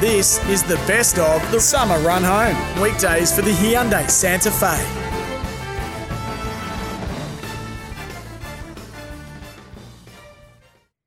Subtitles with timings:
[0.00, 2.80] This is the best of the summer run home.
[2.80, 4.78] Weekdays for the Hyundai Santa Fe.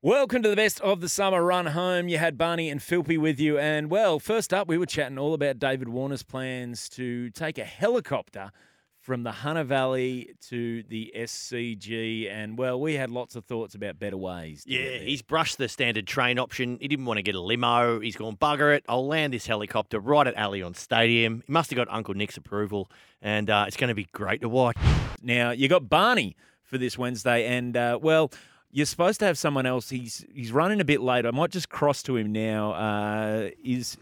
[0.02, 2.10] Welcome to the best of the summer run home.
[2.10, 3.58] You had Barney and Philpy with you.
[3.58, 7.64] And well, first up, we were chatting all about David Warner's plans to take a
[7.64, 8.52] helicopter
[9.02, 12.30] from the Hunter Valley to the SCG.
[12.30, 14.62] And well, we had lots of thoughts about better ways.
[14.64, 16.78] Yeah, he's brushed the standard train option.
[16.80, 18.00] He didn't want to get a limo.
[18.00, 18.84] He's gone, bugger it.
[18.88, 21.42] I'll land this helicopter right at Allianz Stadium.
[21.44, 24.48] He must have got Uncle Nick's approval, and uh, it's going to be great to
[24.48, 24.76] watch.
[25.20, 28.30] Now you got Barney for this Wednesday, and uh, well,
[28.70, 29.90] you're supposed to have someone else.
[29.90, 31.26] He's he's running a bit late.
[31.26, 32.72] I might just cross to him now.
[32.72, 33.96] Uh, is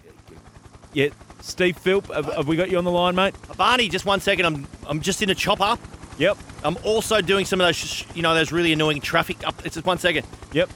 [0.92, 1.08] yeah,
[1.40, 2.12] Steve Philp?
[2.12, 3.34] Have, have we got you on the line, mate?
[3.56, 4.44] Barney, just one second.
[4.46, 5.78] I'm I'm just in a chopper.
[6.18, 9.64] Yep, I'm also doing some of those, sh- you know, those really annoying traffic up.
[9.64, 10.26] It's just one second.
[10.52, 10.68] yep.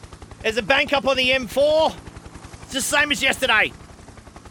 [0.43, 1.95] There's a bank up on the M4.
[2.65, 3.73] It's the same as yesterday.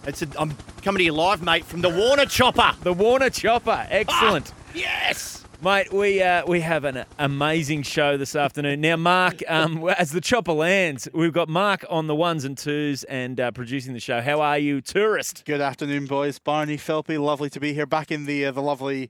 [0.05, 2.73] It's a, I'm coming to you live, mate, from the Warner chopper.
[2.81, 4.51] The Warner Chopper, excellent.
[4.55, 5.42] Ah, yes.
[5.63, 8.81] Mate, we uh, we have an amazing show this afternoon.
[8.81, 13.05] Now, Mark, um, as the chopper lands, we've got Mark on the ones and twos
[13.05, 14.19] and uh, producing the show.
[14.19, 15.45] How are you, tourist?
[15.45, 16.37] Good afternoon, boys.
[16.37, 17.85] Barney, Philpy, lovely to be here.
[17.85, 19.09] Back in the uh, the lovely,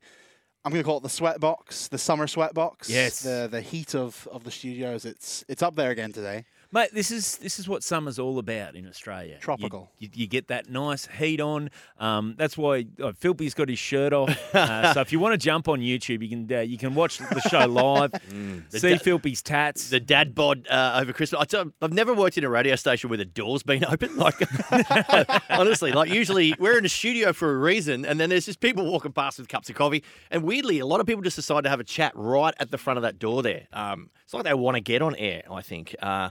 [0.64, 2.88] I'm going to call it the sweat box, the summer sweat box.
[2.88, 3.24] Yes.
[3.24, 5.06] The the heat of, of the studios.
[5.06, 6.46] It's it's up there again today.
[6.74, 9.38] Mate, this is this is what summer's all about in Australia.
[9.40, 9.92] Tropical.
[10.00, 11.70] You, you get that nice heat on.
[12.00, 14.36] Um, that's why uh, Philpy's got his shirt off.
[14.64, 17.18] Uh, so if you want to jump on YouTube, you can uh, you can watch
[17.18, 18.12] the show live.
[18.12, 19.90] The see da- Philpy's tats.
[19.90, 21.42] the dad bod uh, over Christmas.
[21.42, 24.16] I tell, I've never worked in a radio station where the door's been open.
[24.16, 24.36] Like,
[25.50, 28.86] honestly, like usually we're in a studio for a reason, and then there's just people
[28.86, 30.04] walking past with cups of coffee.
[30.32, 32.78] And weirdly, a lot of people just decide to have a chat right at the
[32.78, 33.68] front of that door there.
[33.74, 35.44] Um, it's like they want to get on air.
[35.52, 35.96] I think.
[36.02, 36.30] Uh,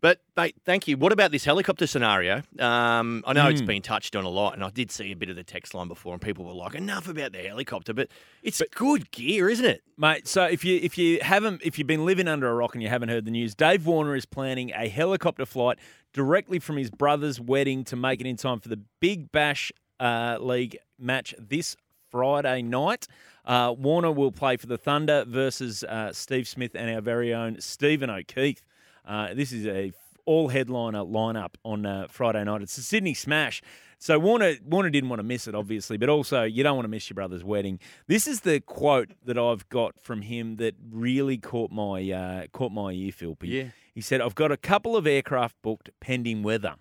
[0.00, 0.96] but mate, thank you.
[0.96, 2.42] What about this helicopter scenario?
[2.58, 5.30] Um, I know it's been touched on a lot, and I did see a bit
[5.30, 8.08] of the text line before, and people were like, "Enough about the helicopter." But
[8.42, 9.82] it's good gear, isn't it?
[9.96, 12.82] Mate, so if you if you haven't if you've been living under a rock and
[12.82, 15.78] you haven't heard the news, Dave Warner is planning a helicopter flight
[16.12, 19.70] directly from his brother's wedding to make it in time for the Big Bash
[20.00, 21.76] uh, League match this
[22.10, 23.06] Friday night.
[23.44, 27.60] Uh, Warner will play for the Thunder versus uh, Steve Smith and our very own
[27.60, 28.64] Stephen O'Keefe.
[29.06, 29.92] Uh, this is a
[30.24, 32.60] all headliner lineup on uh, Friday night.
[32.60, 33.62] It's the Sydney Smash.
[33.98, 36.90] So Warner Warner didn't want to miss it, obviously, but also you don't want to
[36.90, 37.78] miss your brother's wedding.
[38.08, 42.72] This is the quote that I've got from him that really caught my uh, caught
[42.72, 43.48] my ear, Philpy.
[43.48, 43.64] Yeah.
[43.94, 46.74] He said, "I've got a couple of aircraft booked pending weather.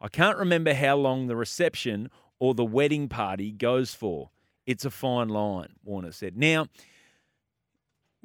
[0.00, 2.10] I can't remember how long the reception
[2.40, 4.30] or the wedding party goes for.
[4.66, 6.36] It's a fine line." Warner said.
[6.36, 6.66] Now.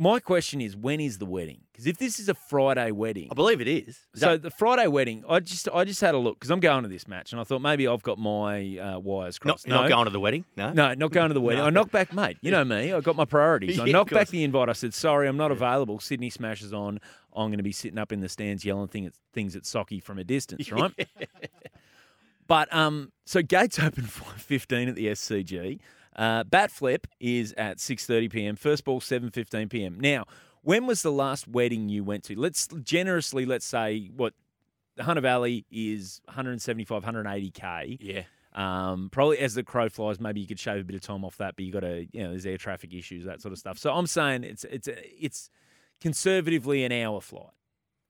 [0.02, 1.60] My question is, when is the wedding?
[1.74, 3.88] Because if this is a Friday wedding, I believe it is.
[3.90, 6.62] Is so that- the Friday wedding, I just I just had a look because I'm
[6.62, 9.68] going to this match, and I thought maybe I've got my uh, wires crossed.
[9.68, 10.46] not no, going to the wedding?
[10.56, 10.72] No.
[10.72, 11.60] no, not going to the wedding.
[11.64, 11.66] No.
[11.68, 12.38] I knocked back, mate.
[12.42, 12.94] You know me.
[12.94, 13.78] I got my priorities.
[13.80, 14.30] I Yeah, of knocked back course.
[14.30, 14.70] the invite.
[14.70, 16.00] I said, sorry, I'm not available.
[16.00, 17.02] Sydney smashes on.
[17.36, 20.02] I'm going to be sitting up in the stands yelling thing at, things at Socky
[20.02, 20.94] from a distance, right?
[22.48, 25.80] But um, so gates open 5:15 at the SCG.
[26.16, 28.56] Uh, bat flip is at 6:30 p.m.
[28.56, 30.00] First ball 7:15 p.m.
[30.00, 30.26] Now,
[30.62, 32.40] when was the last wedding you went to?
[32.40, 34.34] Let's generously let's say what
[34.96, 37.98] the Hunter Valley is 175, 180k.
[38.02, 38.24] Yeah.
[38.54, 41.38] Um, probably as the crow flies, maybe you could shave a bit of time off
[41.38, 43.78] that, but you got to, you know, there's air traffic issues, that sort of stuff.
[43.78, 45.50] So I'm saying it's it's it's
[46.02, 47.54] conservatively an hour flight.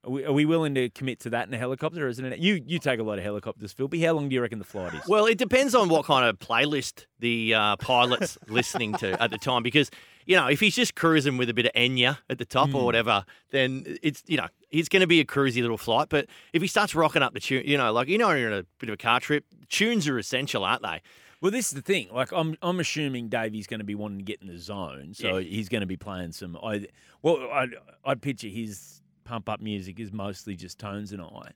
[0.05, 2.05] Are we, are we willing to commit to that in a helicopter?
[2.05, 4.05] Or is it an, you you take a lot of helicopters, Philpy.
[4.05, 5.01] How long do you reckon the flight is?
[5.07, 9.37] Well, it depends on what kind of playlist the uh, pilot's listening to at the
[9.37, 9.61] time.
[9.61, 9.91] Because,
[10.25, 12.75] you know, if he's just cruising with a bit of Enya at the top Hmm.
[12.77, 16.07] or whatever, then it's, you know, it's going to be a cruisy little flight.
[16.09, 18.59] But if he starts rocking up the tune, you know, like, you know, you're on
[18.59, 21.01] a bit of a car trip, tunes are essential, aren't they?
[21.41, 22.07] Well, this is the thing.
[22.13, 25.37] Like, I'm I'm assuming Davey's going to be wanting to get in the zone, so
[25.37, 26.57] he's going to be playing some.
[26.61, 26.85] I
[27.21, 27.69] well, I'd,
[28.05, 31.51] I'd picture his pump up music is mostly just Tones and I.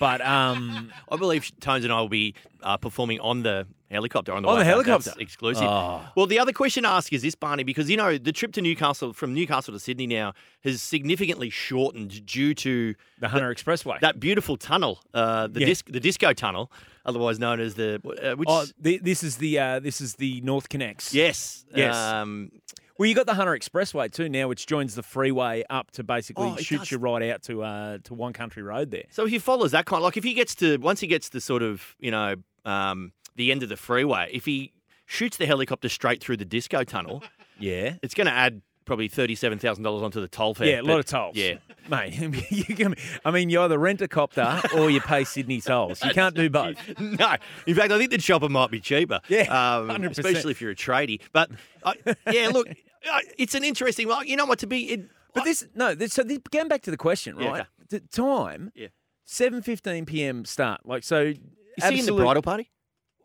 [0.00, 4.32] But um, I believe Tones and I will be uh, performing on the helicopter.
[4.32, 5.10] On the, On the helicopter?
[5.10, 5.62] That's exclusive.
[5.68, 6.02] Oh.
[6.16, 8.60] Well, the other question to ask is this, Barney, because, you know, the trip to
[8.60, 10.32] Newcastle, from Newcastle to Sydney now,
[10.64, 14.00] has significantly shortened due to the Hunter Expressway.
[14.00, 15.66] that beautiful tunnel, uh, the, Yeah.
[15.66, 16.72] disc, the disco tunnel,
[17.06, 18.00] otherwise known as the.
[18.20, 21.14] Uh, which, oh, the, this is the uh, this is the NorthConnex.
[21.14, 21.64] yes.
[21.72, 21.94] Yes.
[21.94, 22.50] Um,
[22.98, 26.46] Well, you got the Hunter Expressway too now, which joins the freeway up to basically
[26.46, 26.90] Oh, shoots does.
[26.92, 29.04] you right out to uh, to One Country Road there.
[29.10, 31.40] So if he follows that kind, like if he gets to once he gets to
[31.40, 34.72] sort of you know um, the end of the freeway, if he
[35.06, 37.22] shoots the helicopter straight through the disco tunnel,
[37.58, 37.96] Yeah.
[38.02, 40.68] it's going to add probably thirty-seven thousand dollars onto the toll fare.
[40.68, 41.36] Yeah, a lot of tolls.
[41.36, 41.54] Yeah,
[41.88, 42.14] Mate,
[42.50, 42.94] you can,
[43.24, 46.02] I mean, you either rent a copter or you pay Sydney tolls.
[46.04, 46.76] You can't do both.
[46.98, 47.36] no.
[47.66, 49.20] In fact, I think the chopper might be cheaper.
[49.28, 50.10] Yeah, um, 100%.
[50.10, 51.20] especially if you're a tradie.
[51.32, 51.50] But
[51.82, 51.94] uh,
[52.30, 52.68] yeah, look,
[53.12, 54.08] uh, it's an interesting.
[54.08, 54.84] Well, you know what to be.
[54.84, 57.60] It, But this, no, this, so this, going back to the question, Yeah, right?
[57.60, 57.68] okay.
[57.90, 58.88] The time, Yeah.
[59.26, 60.44] 7.15 p.m.
[60.44, 60.82] start.
[60.84, 61.32] Like, so...
[61.76, 62.70] is he in the bridal party?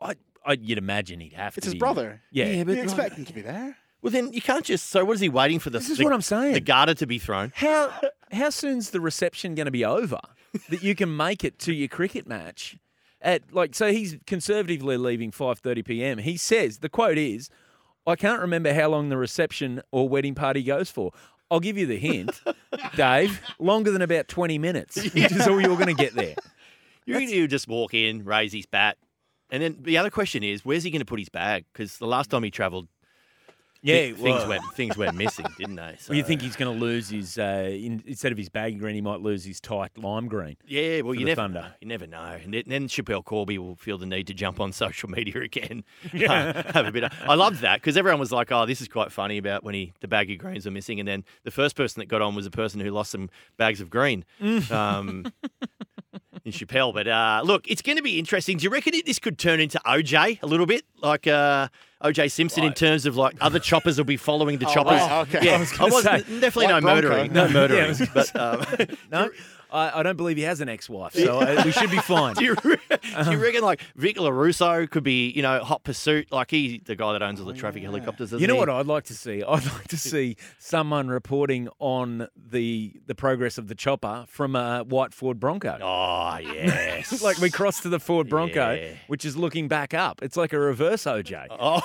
[0.01, 0.15] I,
[0.45, 1.79] I, you'd imagine he'd have It's to It's his be.
[1.79, 2.21] brother.
[2.31, 2.45] Yeah.
[2.47, 3.77] Yeah, but you expect him to be there.
[4.01, 4.89] Well, then you can't just.
[4.89, 5.79] So what is he waiting for the?
[5.79, 6.53] This is the, what I'm saying.
[6.53, 7.51] The garter to be thrown.
[7.53, 7.91] How
[8.31, 10.19] how soon's the reception going to be over
[10.69, 12.77] that you can make it to your cricket match?
[13.21, 16.17] At like so he's conservatively leaving 5:30 p.m.
[16.19, 17.49] He says the quote is,
[18.07, 21.11] "I can't remember how long the reception or wedding party goes for."
[21.51, 22.41] I'll give you the hint,
[22.95, 23.41] Dave.
[23.57, 26.35] Longer than about 20 minutes, which is all you're going to get there.
[27.05, 28.95] You he'll just walk in, raise his bat,
[29.49, 31.65] and then the other question is, where's he going to put his bag?
[31.73, 32.87] Because the last time he travelled,
[33.81, 35.95] Yeah, things well, went things went missing, didn't they?
[35.99, 38.75] So, well, you think he's going to lose his uh, in, instead of his baggy
[38.75, 40.57] green, he might lose his tight lime green.
[40.67, 41.61] Yeah, well, you never Thunder.
[41.61, 41.67] know.
[41.79, 42.37] You never know.
[42.43, 45.83] And then- Schapelle Corby will feel the need to jump on social media again.
[46.13, 46.71] Yeah.
[46.73, 47.03] have a bit.
[47.05, 49.75] Of, I loved that because everyone was like, "Oh, this is quite funny about when
[49.75, 52.45] he the baggy greens are missing." And then the first person that got on was
[52.45, 54.25] a person who lost some bags of green.
[54.71, 55.25] Um,
[56.45, 58.57] in Schapelle, but uh, look, it's going to be interesting.
[58.57, 61.67] Do you reckon it, this could turn into OJ a little bit, like uh,
[62.03, 65.01] OJ Simpson, in terms of like other choppers will be following the choppers?
[65.01, 65.39] right, okay.
[65.45, 67.09] Yeah, I I, was was gonna not say, definitely like no Bronco.
[67.09, 68.79] murdering, no Yeah, I murdering, was gonna but.
[68.81, 69.29] Um, No,
[69.71, 72.33] I, I don't believe he has an ex-wife, so uh, we should be fine.
[72.39, 72.77] Do you, re-
[73.23, 76.31] do you reckon like Vic Lorusso could be, you know, hot pursuit?
[76.31, 78.31] Like he's the guy that owns all the traffic helicopters.
[78.31, 78.59] You know he?
[78.59, 79.43] what I'd like to see?
[79.47, 84.83] I'd like to see someone reporting on the the progress of the chopper from a
[84.83, 85.77] white Ford Bronco.
[85.81, 87.21] Oh yes.
[87.21, 88.93] like we crossed to the Ford Bronco, Yeah.
[89.07, 90.21] which is looking back up.
[90.23, 91.47] It's like a reverse OJ.
[91.51, 91.81] Oh.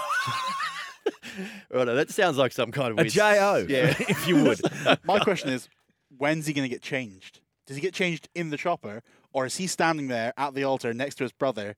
[1.70, 3.94] right, that sounds like some kind of A weird- JO, Yeah.
[3.98, 4.60] if you would.
[5.04, 5.68] My question is,
[6.16, 7.40] when's he going to get changed?
[7.66, 9.02] Does he get changed in the chopper,
[9.32, 11.76] or is he standing there at the altar next to his brother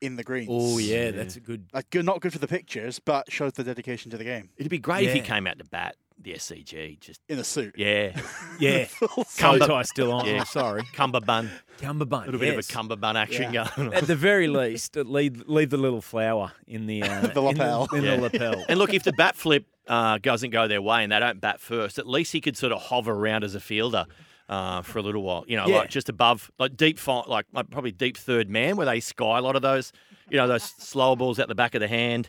[0.00, 0.48] in the greens?
[0.50, 1.66] Oh yeah, that's a good.
[1.72, 4.70] Like good, not good for the pictures, but shows the dedication to the game It'd
[4.70, 5.24] be great if he Yeah.
[5.24, 7.00] came out to bat the SCG.
[7.00, 7.74] Just in a suit.
[7.78, 8.16] yeah,
[8.60, 10.26] Yeah, bow Cumber- tie still on.
[10.26, 10.40] Yeah.
[10.40, 11.50] I'm sorry, cummerbund.
[11.80, 12.22] cummerbund.
[12.24, 12.68] A little bit of yes.
[12.68, 13.68] a cummerbund action Yeah.
[13.76, 13.94] going on.
[13.94, 17.44] At the very least, uh, leave leave the little flower in the uh, The in
[17.46, 17.88] lapel.
[17.94, 18.16] in Yeah.
[18.16, 18.64] the lapel.
[18.68, 21.58] And look, if the bat flip uh, doesn't go their way and they don't bat
[21.60, 24.04] first, at least he could sort of hover around as a fielder
[24.52, 25.44] uh, for a little while.
[25.48, 25.78] You know, Yeah.
[25.78, 29.40] like just above, like deep, like, like probably deep third man, where they sky a
[29.40, 29.92] lot of those,
[30.30, 32.28] you know, those slower balls out the back of the hand.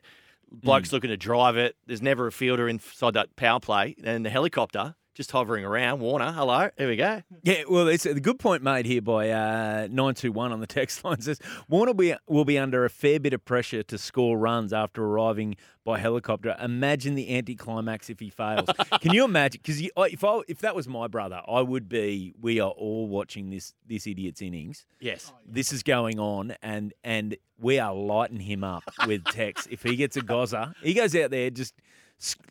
[0.51, 0.95] Bloke's Hmm.
[0.95, 1.75] looking to drive it.
[1.87, 5.99] There's never a fielder inside that power play, and the helicopter just hovering around.
[5.99, 7.21] Warner, hello, here we go.
[7.43, 11.21] Yeah, well, it's a good point made here by uh, 921 on the text line
[11.21, 11.39] says
[11.69, 15.03] Warner will be, will be under a fair bit of pressure to score runs after
[15.03, 15.55] arriving
[15.85, 16.55] by helicopter.
[16.61, 18.67] Imagine the anticlimax if he fails.
[19.01, 19.59] Can you imagine?
[19.61, 22.33] Because if I, if that was my brother, I would be.
[22.41, 24.85] We are all watching this this idiot's innings.
[24.99, 25.33] Yes.
[25.45, 29.67] This is going on, and and we are lighting him up with text.
[29.69, 31.83] if he gets a gozer, he goes out there just s-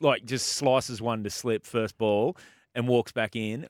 [0.00, 2.36] like just slices one to slip first ball
[2.74, 3.66] and walks back in.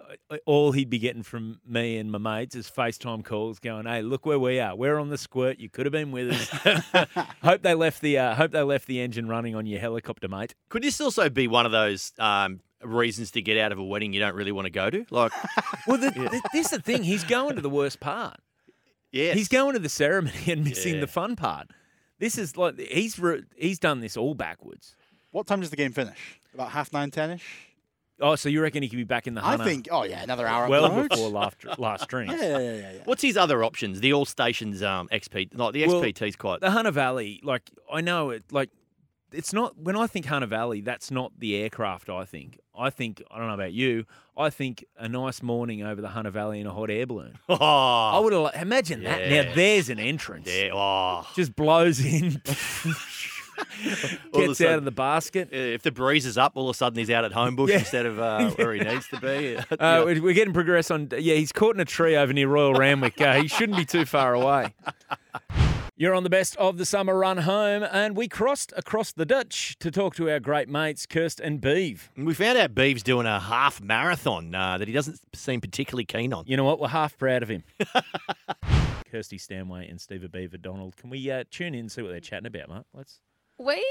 [0.47, 4.25] All he'd be getting from me and my mates is FaceTime calls going, "Hey, look
[4.27, 4.77] where we are.
[4.77, 5.59] We're on the squirt.
[5.59, 7.07] You could have been with us.
[7.43, 10.55] hope they left the uh, hope they left the engine running on your helicopter, mate."
[10.69, 14.13] Could this also be one of those um, reasons to get out of a wedding
[14.13, 15.05] you don't really want to go to?
[15.11, 15.33] Like,
[15.87, 17.03] Well, the, the, this is the thing.
[17.03, 18.39] He's going to the worst part.
[19.11, 21.01] Yeah, He's going to the ceremony and missing Yeah.
[21.01, 21.69] the fun part.
[22.19, 24.95] This is like he's re- he's done this all backwards.
[25.33, 26.39] What time does the game finish?
[26.55, 27.45] About half nine, ten-ish.
[28.21, 29.89] Oh, so you reckon he could be back in the I think.
[29.91, 30.69] Oh yeah, another hour.
[30.69, 32.35] well at before last last drinks?
[32.35, 32.93] Yeah, yeah, yeah, yeah.
[32.93, 33.01] yeah.
[33.05, 34.01] What's his other options?
[34.01, 36.61] The all stations um, XP, like the Well, XPT's quite.
[36.61, 38.71] The Hunter Valley, like I know it, like
[39.33, 39.77] it's not.
[39.79, 42.09] When I think Hunter Valley, that's not the aircraft.
[42.11, 42.61] I think.
[42.79, 44.05] I think I don't know about you.
[44.37, 47.39] I think a nice morning over the Hunter Valley in a hot air balloon.
[47.49, 49.29] Oh, I would have imagine that.
[49.31, 50.49] Now there's an entrance.
[50.49, 50.71] yeah.
[50.73, 52.41] Oh, Just blows in.
[54.33, 55.53] All of a Gets sudden- out of the basket.
[55.53, 57.79] If the breeze is up, all of a sudden he's out at Homebush Yeah.
[57.79, 59.57] instead of uh, where he needs to be.
[59.57, 61.09] Uh, We're getting progress on.
[61.13, 63.21] Yeah, he's caught in a tree over near Royal Randwick.
[63.21, 64.75] Uh, he shouldn't be too far away.
[65.95, 69.77] You're on the best of the summer run home, and we crossed across the ditch
[69.79, 72.11] to talk to our great mates, Kirst and Beeve.
[72.17, 76.33] We found out Beeves doing a half marathon uh, that he doesn't seem particularly keen
[76.33, 76.45] on.
[76.49, 76.81] You know what?
[76.81, 77.63] We're half proud of him.
[79.13, 80.97] Kirstie Stanway and Steve Beaver Donald.
[80.97, 82.85] Can we uh, tune in and see what they're chatting about, mate?
[82.95, 83.21] Let's.
[83.59, 83.85] We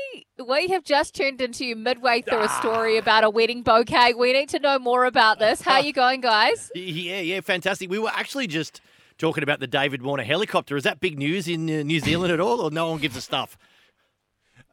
[0.45, 4.13] we have just tuned into you midway through a story about a wedding bouquet.
[4.13, 5.61] We need to know more about this.
[5.61, 6.71] How are you going, guys?
[6.81, 7.89] Yeah, yeah, fantastic.
[7.89, 8.81] We were actually just
[9.17, 10.75] talking about the David Warner helicopter.
[10.75, 13.21] Is that big news in uh, New Zealand at all, or no one gives a
[13.21, 13.57] stuff?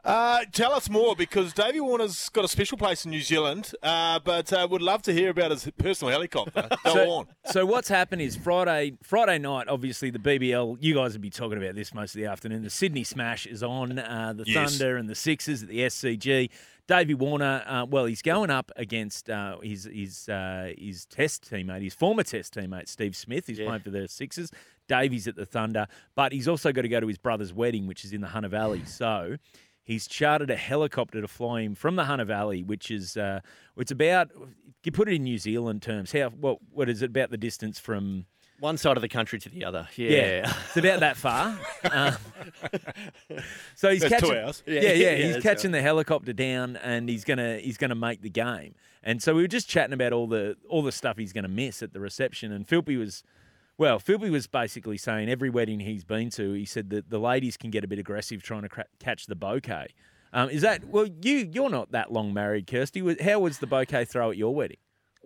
[0.04, 4.18] Uh, tell us more because Davey Warner's got a special place in New Zealand, uh,
[4.20, 6.68] but uh, would love to hear about his personal helicopter.
[6.84, 7.26] Go so, on.
[7.46, 10.78] so what's happened is Friday Friday night, obviously the BBL.
[10.80, 12.62] You guys will be talking about this most of the afternoon.
[12.62, 13.98] The Sydney Smash is on.
[13.98, 14.78] Uh, the Yes.
[14.78, 16.48] Thunder and the Sixers at the SCG.
[16.86, 21.82] Davey Warner, uh, well, he's going up against uh, his his uh, his test teammate,
[21.82, 23.46] his former test teammate Steve Smith.
[23.46, 23.66] He's Yeah.
[23.66, 24.50] playing for the Sixers.
[24.88, 28.06] Davey's at the Thunder, but he's also got to go to his brother's wedding, which
[28.06, 28.84] is in the Hunter Valley.
[28.86, 29.36] So.
[29.88, 33.40] He's chartered a helicopter to fly him from the Hunter Valley, which is uh,
[33.78, 34.28] it's about
[34.84, 36.12] you put it in New Zealand terms.
[36.12, 38.26] How what what is it about the distance from?
[38.60, 39.88] One side of the country to the other.
[39.96, 40.10] Yeah.
[40.10, 41.58] Yeah, it's about that far.
[41.90, 42.16] Um,
[43.76, 44.62] so he's That's two catching, hours.
[44.66, 47.94] Yeah, Yeah, yeah, yeah, he's that's catching the helicopter down, and he's gonna he's gonna
[47.94, 48.74] make the game.
[49.02, 51.82] And so we were just chatting about all the all the stuff he's gonna miss
[51.82, 52.52] at the reception.
[52.52, 53.22] And Philpy was,
[53.78, 57.56] well, Philpy was basically saying every wedding he's been to, he said that the ladies
[57.56, 59.86] can get a bit aggressive trying to cra- catch the bouquet.
[60.32, 61.06] Um, is that well?
[61.22, 63.18] You you're not that long married, Kirstie.
[63.20, 64.76] How was the bouquet throw at your wedding?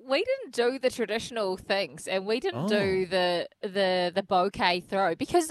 [0.09, 2.69] We didn't do the traditional things, and we didn't Oh.
[2.69, 5.51] do the the the bouquet throw because.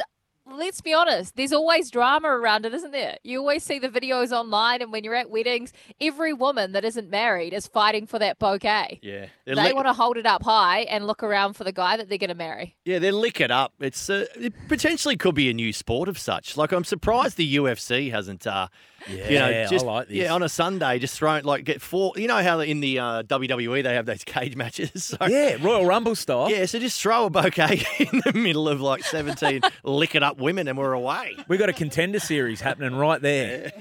[0.53, 3.17] Let's be honest, there's always drama around it, isn't there?
[3.23, 7.09] You always see the videos online, and when you're at weddings, every woman that isn't
[7.09, 8.99] married is fighting for that bouquet.
[9.01, 9.27] Yeah.
[9.47, 12.17] Lick- want to hold it up high and look around for the guy that they're
[12.17, 12.75] going to marry.
[12.85, 13.73] Yeah, they lick it up.
[13.79, 16.57] It's uh, it potentially could be a new sport of such.
[16.57, 18.45] Like I'm surprised the UFC hasn't.
[18.45, 18.67] Uh,
[19.07, 20.17] you know, Yeah, I like this.
[20.17, 22.13] Yeah, on a Sunday, just thrown like get four.
[22.15, 25.03] You know how in the uh, WWE they have those cage matches.
[25.03, 26.49] So, Yeah, Royal Rumble style.
[26.49, 30.37] Yeah, so just throw a bouquet in the middle of like 17 lick it up
[30.37, 31.35] women and we're away.
[31.47, 33.71] We got a contender series happening right there.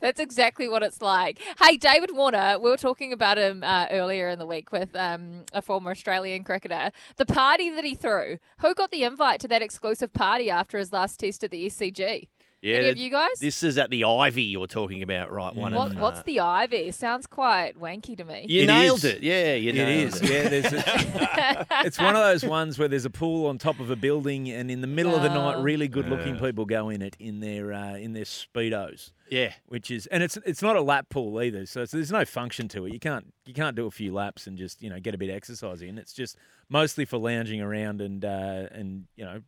[0.00, 1.40] That's exactly what it's like.
[1.60, 5.44] Hey, David Warner, we were talking about him uh, earlier in the week with um,
[5.52, 6.90] a former Australian cricketer.
[7.16, 10.92] The party that he threw, who got the invite to that exclusive party after his
[10.92, 12.28] last test at the SCG?
[12.60, 13.38] Yeah, Any of you guys?
[13.40, 15.54] This is at the Ivy you're talking about, right?
[15.54, 16.90] One what, of, what's uh, the Ivy?
[16.90, 18.46] Sounds quite wanky to me.
[18.48, 19.04] You It nailed is.
[19.04, 19.22] it.
[19.22, 20.20] Yeah, you It nailed is.
[20.20, 20.28] it.
[20.28, 23.90] Yeah, there's a, it's one of those ones where there's a pool on top of
[23.90, 27.16] a building, and in the middle of the night, really good-looking people go in it
[27.20, 29.52] in their uh, in their speedos, Yeah.
[29.66, 32.66] which is and it's it's not a lap pool either, so it's, there's no function
[32.68, 32.92] to it.
[32.92, 35.30] You can't you can't do a few laps and just you know get a bit
[35.30, 35.96] of exercise in.
[35.96, 36.36] It's just
[36.68, 39.42] mostly for lounging around and uh, and you know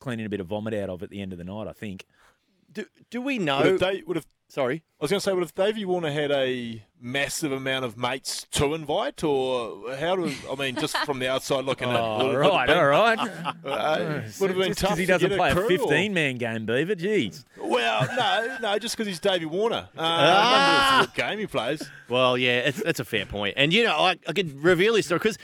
[0.00, 1.66] cleaning a bit of vomit out of at the end of the night.
[1.66, 2.06] I think.
[2.72, 3.58] Do, do we Would know?
[3.58, 4.82] have, Da- would have, Sorry.
[5.00, 8.46] I was going to say, would have Davey Warner had a massive amount of mates
[8.52, 11.96] to invite, or how do I mean, just from the outside looking in?
[11.96, 13.18] Oh, would it right, been- all right.
[13.64, 16.36] Uh, would have been Just tough because he doesn't get play a crew, 15 man
[16.36, 16.94] game, Beaver.
[16.96, 17.44] Jeez.
[17.58, 19.88] Well, no, no, just because he's Davey Warner.
[19.96, 21.12] Uh, Ah!
[21.14, 21.88] game he plays.
[22.08, 23.54] Well, yeah, it's, that's a fair point.
[23.56, 25.38] And, you know, I, I could reveal this story because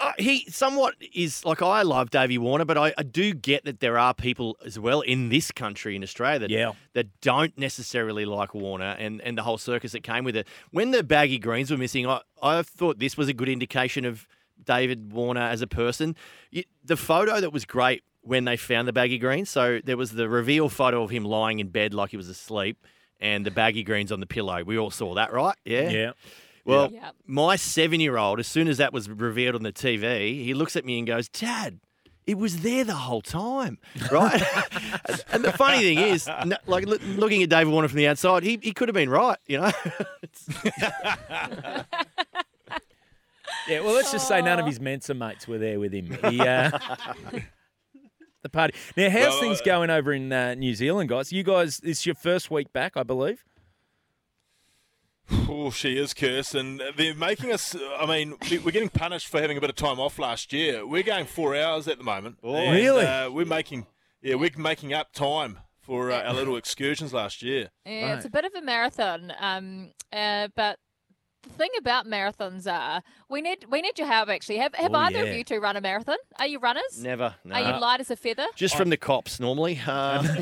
[0.00, 3.80] Uh, he somewhat is like I love Davey Warner, but I, I do get that
[3.80, 6.72] there are people as well in this country, in Australia, that, Yeah.
[6.94, 10.48] that don't necessarily like Warner and, and the whole circus that came with it.
[10.72, 14.26] When the baggy greens were missing, I, I thought this was a good indication of
[14.64, 16.16] David Warner as a person.
[16.50, 20.12] You, the photo that was great when they found the baggy greens, so there was
[20.12, 22.84] the reveal photo of him lying in bed like he was asleep.
[23.20, 24.64] And the baggy greens on the pillow.
[24.64, 25.56] We all saw that, right?
[25.64, 25.88] Yeah.
[25.88, 26.12] Yeah.
[26.64, 27.10] Well, Yeah.
[27.26, 30.76] my seven year old, as soon as that was revealed on the TV, he looks
[30.76, 31.80] at me and goes, Dad,
[32.26, 33.78] it was there the whole time,
[34.10, 34.42] right?
[35.08, 36.26] and, and the funny thing is,
[36.66, 39.58] like looking at David Warner from the outside, he, he could have been right, you
[39.60, 39.70] know?
[43.68, 46.18] Yeah, well, let's just say none of his Mensa mates were there with him.
[46.30, 46.70] He, uh,
[48.42, 48.74] the party.
[48.94, 51.32] Now, how's Well, things uh, going over in uh, New Zealand, guys?
[51.32, 53.42] You guys, it's your first week back, I believe.
[55.48, 57.74] Oh, she is cursed, and they're making us.
[57.98, 60.86] I mean, we- we're getting punished for having a bit of time off last year.
[60.86, 62.38] We're going four hours at the moment.
[62.42, 63.06] and, Really?
[63.06, 63.86] Uh, we're making,
[64.22, 67.70] yeah, we're making up time for uh, our little excursions last year.
[67.86, 70.78] Yeah, it's a bit of a marathon, um, uh, but
[71.42, 74.56] the thing about marathons are we need we need your help actually.
[74.58, 75.30] Have have Oh, either yeah.
[75.30, 76.16] of you two run a marathon?
[76.38, 77.02] Are you runners?
[77.02, 77.34] Never.
[77.44, 77.54] No.
[77.54, 78.46] Are you light as a feather?
[78.56, 79.78] Just from the cops normally.
[79.86, 80.26] Um,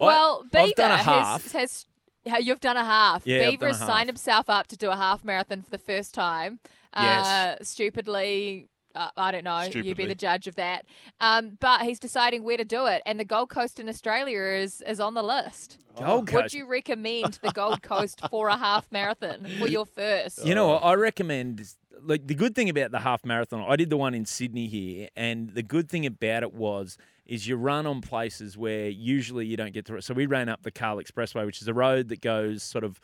[0.00, 1.52] Well, Beaver I've done a has, half.
[1.52, 1.54] has
[1.86, 1.89] ha-
[2.24, 3.26] you've done a half.
[3.26, 6.60] Yeah, Beaver has signed himself up to do a half marathon for the first time.
[6.96, 7.26] Yes.
[7.26, 8.68] Uh, stupidly.
[8.94, 9.60] Uh, I don't know.
[9.62, 9.88] Stupidly.
[9.90, 10.84] You be the judge of that.
[11.20, 14.82] Um, but he's deciding where to do it, and the Gold Coast in Australia is
[14.86, 15.78] is on the list.
[15.96, 16.42] Gold Coast.
[16.42, 20.44] Would you recommend the Gold Coast for a half marathon for your first?
[20.44, 20.84] You know, what?
[20.84, 21.62] I recommend
[22.04, 23.64] like the good thing about the half marathon.
[23.68, 27.46] I did the one in Sydney here, and the good thing about it was is
[27.46, 30.00] you run on places where usually you don't get to.
[30.02, 33.00] So we ran up the Cahill Expressway, which is a road that goes sort of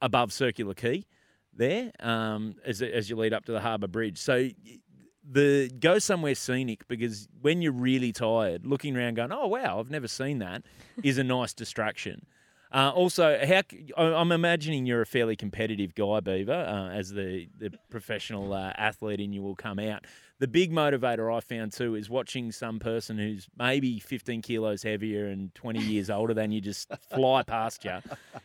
[0.00, 1.04] above Circular Quay
[1.52, 4.18] there um, as as you lead up to the Harbour Bridge.
[4.18, 4.48] So.
[5.28, 9.90] The go somewhere scenic because when you're really tired, looking around going, "Oh wow, I've
[9.90, 10.62] never seen that,"
[11.02, 12.26] is a nice distraction.
[12.72, 13.62] Uh, also, how
[13.96, 19.20] I'm imagining you're a fairly competitive guy, Beaver, uh, as the the professional uh, athlete
[19.20, 20.04] in you will come out.
[20.38, 25.28] The big motivator I found too is watching some person who's maybe 15 kilos heavier
[25.28, 27.98] and 20 years older than you just fly past you.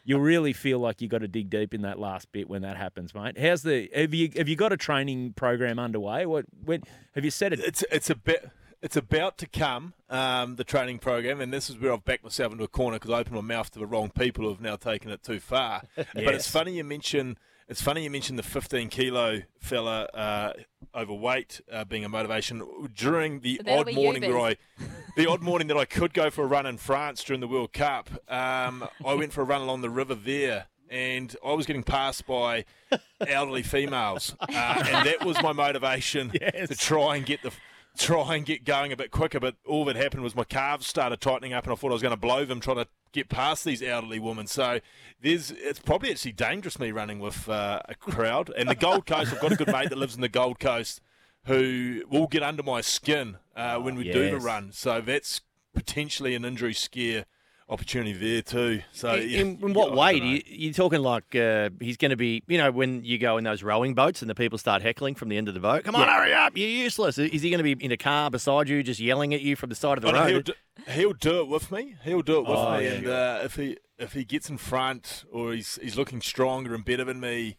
[0.05, 2.77] You'll really feel like you got to dig deep in that last bit when that
[2.77, 3.37] happens, mate.
[3.37, 6.25] How's the have you have you got a training program underway?
[6.25, 7.59] What when have you set it?
[7.59, 8.49] It's it's a bit.
[8.81, 12.51] It's about to come, um, the training program, and this is where I've backed myself
[12.51, 14.75] into a corner because I opened my mouth to the wrong people who have now
[14.75, 15.83] taken it too far.
[15.95, 17.38] But it's funny you mention
[17.69, 20.53] it's funny you mention the 15 kilo fella uh,
[20.95, 22.63] overweight uh, being a motivation
[22.95, 24.57] during the That'll odd be you, morning that I
[25.15, 27.73] the odd morning that I could go for a run in France during the World
[27.73, 28.09] Cup.
[28.27, 30.65] Um, I went for a run along the river there.
[30.89, 32.65] And I was getting passed by
[33.25, 37.53] elderly females, uh, and that was my motivation to try and get the
[38.01, 39.39] try and get going a bit quicker.
[39.39, 42.01] But all that happened was my calves started tightening up, and I thought I was
[42.01, 44.48] going to blow them trying to get past these elderly women.
[44.48, 44.79] So
[45.22, 48.51] there's it's probably actually dangerous me running with uh, a crowd.
[48.58, 51.01] And the Gold Coast, I've got a good mate that lives in the Gold Coast
[51.46, 54.72] who will get under my skin uh, when we do the run.
[54.72, 55.41] So that's
[55.74, 57.25] potentially an injury scare
[57.71, 58.81] opportunity there too.
[58.91, 60.19] So in, yeah, in what way?
[60.19, 63.37] Do you, you're talking like uh, he's going to be, you know, when you go
[63.37, 65.83] in those rowing boats and the people start heckling from the end of the boat.
[65.85, 66.55] Come on, hurry up!
[66.57, 67.17] You're useless.
[67.17, 69.69] Is he going to be in a car beside you, just yelling at you from
[69.69, 70.45] the side of the Oh, no, he'll, road?
[70.45, 70.53] do,
[70.91, 71.95] he'll do it with me.
[72.03, 72.91] He'll do it with Oh, me, yeah.
[72.91, 76.83] and uh, if he if he gets in front or he's he's looking stronger and
[76.83, 77.57] better than me,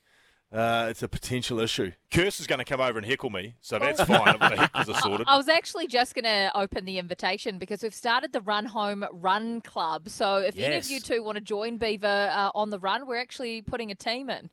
[0.53, 1.93] uh, it's a potential issue.
[2.11, 4.29] Curse is going to come over and heckle me, so that's fine.
[4.29, 5.27] I've got the heckles are sorted.
[5.31, 9.05] I was actually just going to open the invitation because we've started the Run Home
[9.13, 10.09] Run Club.
[10.09, 13.17] So if any of you two want to join Beaver uh, on the run, we're
[13.21, 14.51] actually putting a team in.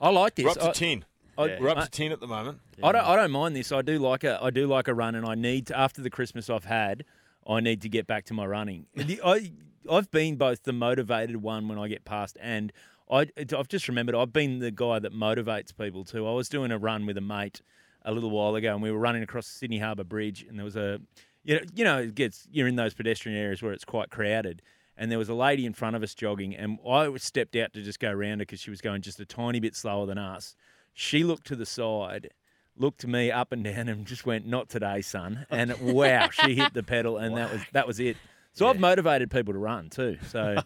[0.00, 0.44] I like this.
[0.44, 1.04] We're up to I- ten.
[1.38, 2.60] I- We're up to ten at the moment.
[2.82, 3.04] I don't.
[3.06, 3.72] I don't mind this.
[3.72, 4.38] I do like a.
[4.42, 7.04] I do like a run, and I need to, after the Christmas I've had.
[7.46, 8.86] I need to get back to my running.
[8.96, 9.50] I
[9.90, 12.72] I've been both the motivated one when I get past, and
[13.12, 16.26] I I've just remembered I've been the guy that motivates people too.
[16.26, 17.60] I was doing a run with a mate
[18.04, 20.64] a little while ago, and we were running across the Sydney Harbour Bridge, and there
[20.64, 20.98] was a
[21.44, 24.62] you know you know it gets you're in those pedestrian areas where it's quite crowded.
[24.94, 27.82] And there was a lady in front of us jogging, and I stepped out to
[27.82, 30.54] just go around her because she was going just a tiny bit slower than us.
[30.92, 32.28] She looked to the side,
[32.76, 36.54] looked to me up and down, and just went, "Not today, son." And wow, she
[36.54, 38.16] hit the pedal, and that was that was it.
[38.54, 40.18] So I've motivated people to run too.
[40.28, 40.56] So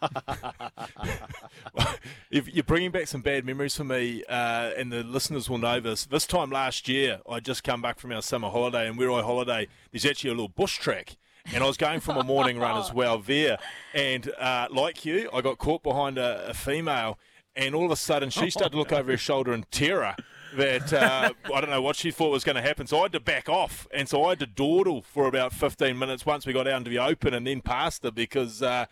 [2.30, 5.78] if you're bringing back some bad memories for me, uh, and the listeners will know
[5.78, 6.04] this.
[6.04, 9.22] This time last year, I just come back from our summer holiday, and where I
[9.22, 11.16] holiday, there's actually a little bush track.
[11.54, 13.56] And I was going for my morning run as well there.
[13.94, 17.20] And uh, like you, I got caught behind a, a female,
[17.54, 20.16] and all of a sudden she started to look over her shoulder in terror
[20.56, 22.86] that uh, I don't know what she thought was going to happen.
[22.86, 23.86] So I had to back off.
[23.92, 26.90] And so I had to dawdle for about 15 minutes once we got out into
[26.90, 28.62] the open and then past her because.
[28.62, 28.86] Uh,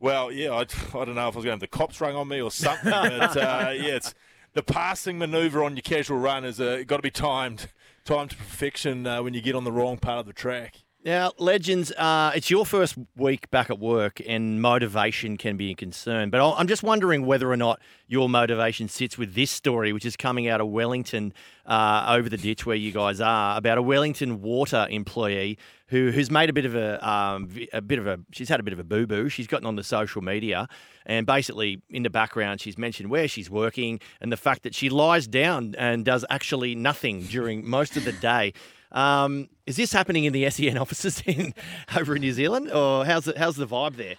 [0.00, 0.60] well, yeah, I,
[0.98, 2.50] I don't know if I was going to have the cops rung on me or
[2.50, 4.12] something, but uh, yeah, it's
[4.52, 7.68] the passing manoeuvre on your casual run is uh, got to be timed,
[8.04, 10.82] timed to perfection uh, when you get on the wrong part of the track.
[11.04, 15.74] Now, legends, uh, it's your first week back at work, and motivation can be a
[15.74, 16.30] concern.
[16.30, 20.14] But I'm just wondering whether or not your motivation sits with this story, which is
[20.16, 21.32] coming out of Wellington,
[21.66, 26.30] uh, over the ditch where you guys are, about a Wellington Water employee who who's
[26.30, 28.78] made a bit of a um, a bit of a she's had a bit of
[28.78, 29.28] a boo boo.
[29.28, 30.68] She's gotten on the social media,
[31.04, 34.88] and basically in the background she's mentioned where she's working and the fact that she
[34.88, 38.52] lies down and does actually nothing during most of the day.
[38.92, 41.54] Um, is this happening in the SEN offices in
[41.96, 44.16] over in New Zealand, or how's it, how's the vibe there?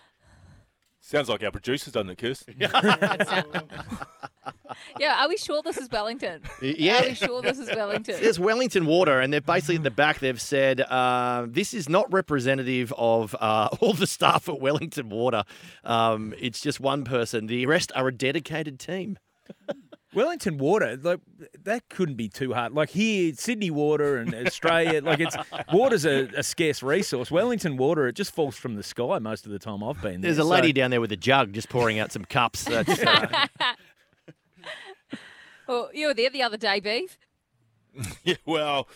[0.99, 2.45] Sounds like our producers, doesn't it, Kirst?
[4.99, 6.41] Yeah, are we sure this is Wellington?
[6.62, 7.03] Yeah.
[7.03, 8.15] Are we sure this is Wellington?
[8.21, 10.19] There's Wellington Water, and they're basically in the back.
[10.19, 15.43] They've said uh, this is not representative of uh, all the staff at Wellington Water.
[15.83, 17.47] Um, it's just one person.
[17.47, 19.17] The rest are a dedicated team.
[20.15, 21.19] Wellington Water, like
[21.63, 22.73] that couldn't be too hard.
[22.73, 25.36] Like here, Sydney Water and Australia, like it's
[25.71, 27.32] water's a, a scarce resource.
[27.32, 30.30] Wellington Water, it just falls from the sky most of the time I've been there.
[30.30, 32.63] There's a So- lady down there with a jug just pouring out some cups.
[32.69, 33.47] That's, uh,
[35.67, 37.17] Well, you were there the other day, Beef.
[38.23, 38.88] Yeah, well,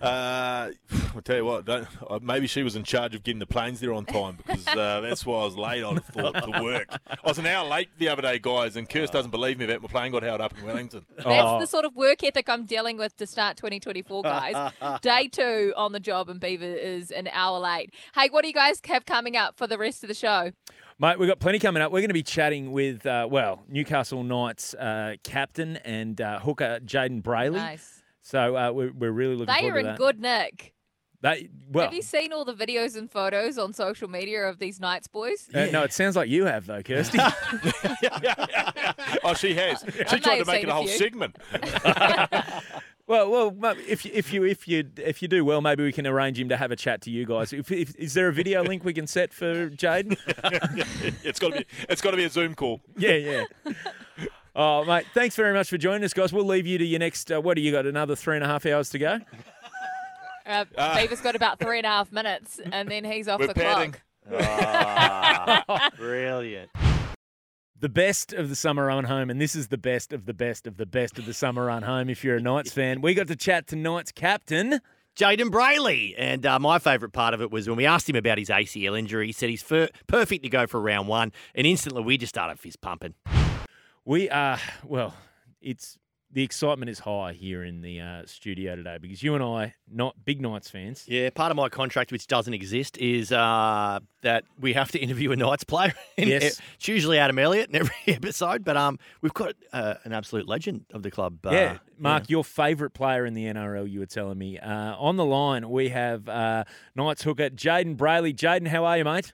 [0.00, 0.70] uh,
[1.14, 1.64] I'll tell you what.
[1.64, 4.66] Don't, uh, maybe she was in charge of getting the planes there on time because
[4.68, 5.84] uh, that's why I was late.
[5.84, 6.88] I thought to work.
[7.08, 9.82] I was an hour late the other day, guys, and Kirst doesn't believe me that
[9.82, 11.04] my plane got held up in Wellington.
[11.16, 11.58] That's Oh.
[11.60, 14.72] the sort of work ethic I'm dealing with to start 2024, guys.
[15.02, 17.92] Day two on the job, and Beaver is an hour late.
[18.14, 20.52] Hey, what do you guys have coming up for the rest of the show?
[20.98, 21.90] Mate, we've got plenty coming up.
[21.92, 26.78] We're going to be chatting with, uh, well, Newcastle Knights uh, captain and uh, hooker
[26.84, 27.54] Jayden Brailey.
[27.54, 27.99] Nice.
[28.22, 30.74] So uh, we're, we're really looking They forward are in good nick.
[31.22, 34.80] They, well, have you seen all the videos and photos on social media of these
[34.80, 35.50] Knights boys?
[35.54, 37.18] uh, no, it sounds like you have though, Kirstie.
[39.24, 39.82] oh, she has.
[40.08, 40.96] She may tried to make it a a whole few.
[40.96, 41.36] segment.
[43.06, 46.06] well, well, if you, if you if you if you do well, maybe we can
[46.06, 47.52] arrange him to have a chat to you guys.
[47.52, 50.16] If, if, is there a video link we can set for Jayden?
[51.22, 51.66] it's got to be.
[51.90, 52.80] It's got to be a Zoom call.
[52.96, 53.44] yeah, yeah.
[54.54, 56.32] Oh, mate, thanks very much for joining us, guys.
[56.32, 57.30] We'll leave you to your next.
[57.30, 57.86] Uh, what do you got?
[57.86, 59.18] Another three and a half hours to go.
[60.46, 60.64] Uh,
[60.96, 63.94] Beaver's got about three and a half minutes, and then he's off We're the padding.
[64.28, 64.42] clock.
[64.42, 66.70] ah, brilliant.
[67.78, 70.66] the best of the summer run home, and this is the best of the best
[70.66, 72.10] of the best of the summer run home.
[72.10, 74.80] If you're a Knights fan, we got to chat to Knights captain.
[75.16, 76.14] Jayden Brailey.
[76.18, 78.98] And uh, my favourite part of it was when we asked him about his ACL
[78.98, 79.26] injury.
[79.26, 81.32] He said he's fir- perfect to go for round one.
[81.54, 83.14] And instantly we just started fist pumping.
[84.04, 85.14] We are well.
[85.60, 85.98] It's
[86.32, 90.14] the excitement is high here in the uh, studio today because you and I, not
[90.24, 91.04] big Knights fans.
[91.08, 95.32] Yeah, part of my contract, which doesn't exist, is uh, that we have to interview
[95.32, 95.92] a Knights player.
[96.16, 96.60] Yes.
[96.76, 100.84] It's usually Adam Elliott in every episode, but um, we've got uh, an absolute legend
[100.94, 101.44] of the club.
[101.44, 104.58] Uh, yeah, Mark, your favourite player in the NRL, you were telling me.
[104.58, 108.34] Uh, on the line, we have uh, Knights hooker Jayden Brailey.
[108.34, 109.32] Jayden, how are you, mate?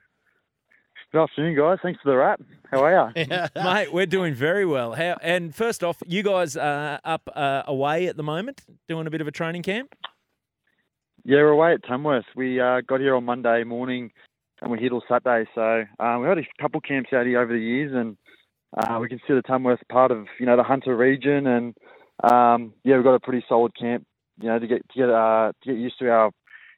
[1.13, 1.77] Good afternoon, guys.
[1.81, 2.41] Thanks for the wrap.
[2.69, 3.25] How are you?
[3.55, 4.91] mate, we're doing very well.
[4.91, 5.15] How?
[5.21, 9.21] And first off, you guys are up uh, away at the moment, doing a bit
[9.21, 9.95] of a training camp.
[11.23, 12.25] yeah, we're away at Tamworth.
[12.35, 14.11] We uh, got here on Monday morning
[14.61, 15.49] and we're here till Saturday.
[15.55, 18.17] So uh, we've had a couple camps out here over the years and
[18.75, 21.47] uh, we consider Tamworth part of, you know, the Hunter region.
[21.47, 21.73] And
[22.21, 24.05] um, yeah, we've got a pretty solid camp,
[24.41, 26.31] you know, to get, to get, uh, to get used to our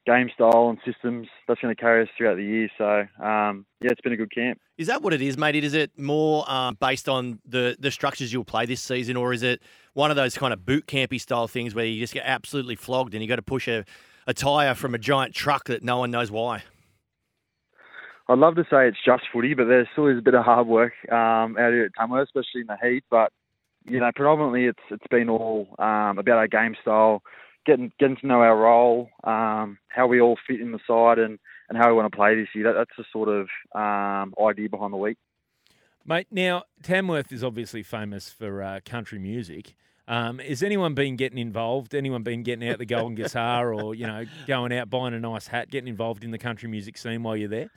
[0.10, 1.28] game style and systems.
[1.48, 2.70] That's going to carry us throughout the year.
[2.78, 4.60] So um, yeah, it's been a good camp.
[4.78, 5.56] Is that what it is, mate?
[5.56, 9.44] Is it more um, based on the, the structures you'll play this season, or is
[9.44, 9.62] it
[9.94, 13.14] one of those kind of boot campy style things where you just get absolutely flogged
[13.14, 13.86] and you got to push a,
[14.26, 16.64] a tyre from a giant truck that no one knows why?
[18.28, 20.68] I'd love to say it's just footy, but there still is a bit of hard
[20.68, 23.04] work um, out here at Tamworth, especially in the heat.
[23.10, 23.32] But
[23.86, 27.24] you know, predominantly it's it's been all um, about our game style,
[27.66, 31.40] getting getting to know our role, um, how we all fit in the side, and,
[31.70, 32.66] and how we want to play this year.
[32.66, 35.18] That, that's the sort of um, idea behind the week.
[36.06, 39.76] Mate, now Tamworth is obviously famous for uh, country music.
[40.08, 41.94] Um, has anyone been getting involved?
[41.94, 45.48] Anyone been getting out the golden guitar, or you know, going out buying a nice
[45.48, 47.70] hat, getting involved in the country music scene while you're there?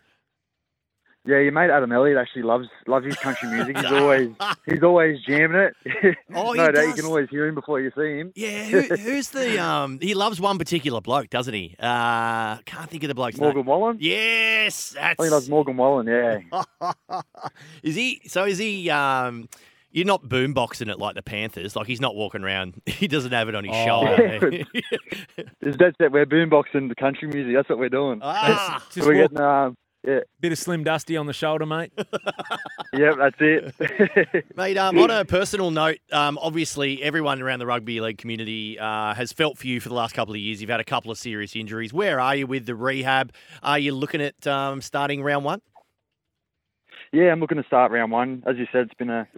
[1.24, 3.76] Yeah, your mate Adam Elliott actually loves loves his country music.
[3.78, 4.30] He's always
[4.66, 6.16] he's always jamming it.
[6.34, 8.32] Oh, he no doubt you can always hear him before you see him.
[8.34, 9.98] Yeah, who, who's the um?
[10.00, 11.76] He loves one particular bloke, doesn't he?
[11.78, 13.66] Uh, can't think of the bloke's Morgan name.
[13.66, 13.98] Wallen.
[14.00, 15.30] Yes, I think he that's.
[15.32, 16.06] loves Morgan Wallen.
[16.08, 16.40] Yeah.
[17.84, 18.20] is he?
[18.26, 18.90] So is he?
[18.90, 19.48] Um,
[19.92, 21.76] you're not boomboxing it like the Panthers.
[21.76, 22.80] Like he's not walking around.
[22.86, 23.86] He doesn't have it on his Oh.
[23.86, 24.64] shoulder.
[25.60, 27.54] It's that's that we're boomboxing the country music.
[27.54, 28.20] That's what we're doing.
[28.22, 31.92] ah, Just we're walk, getting um, yeah, bit of Slim Dusty on the shoulder, mate.
[32.92, 34.44] yeah, that's it.
[34.56, 39.14] Mate, um, on a personal note, um, obviously everyone around the rugby league community uh,
[39.14, 40.60] has felt for you for the last couple of years.
[40.60, 41.92] You've had a couple of serious injuries.
[41.92, 43.32] Where are you with the rehab?
[43.62, 45.60] Are you looking at um, starting round one?
[47.12, 48.42] yeah, I'm looking to start round one.
[48.46, 49.28] As you said, it's been a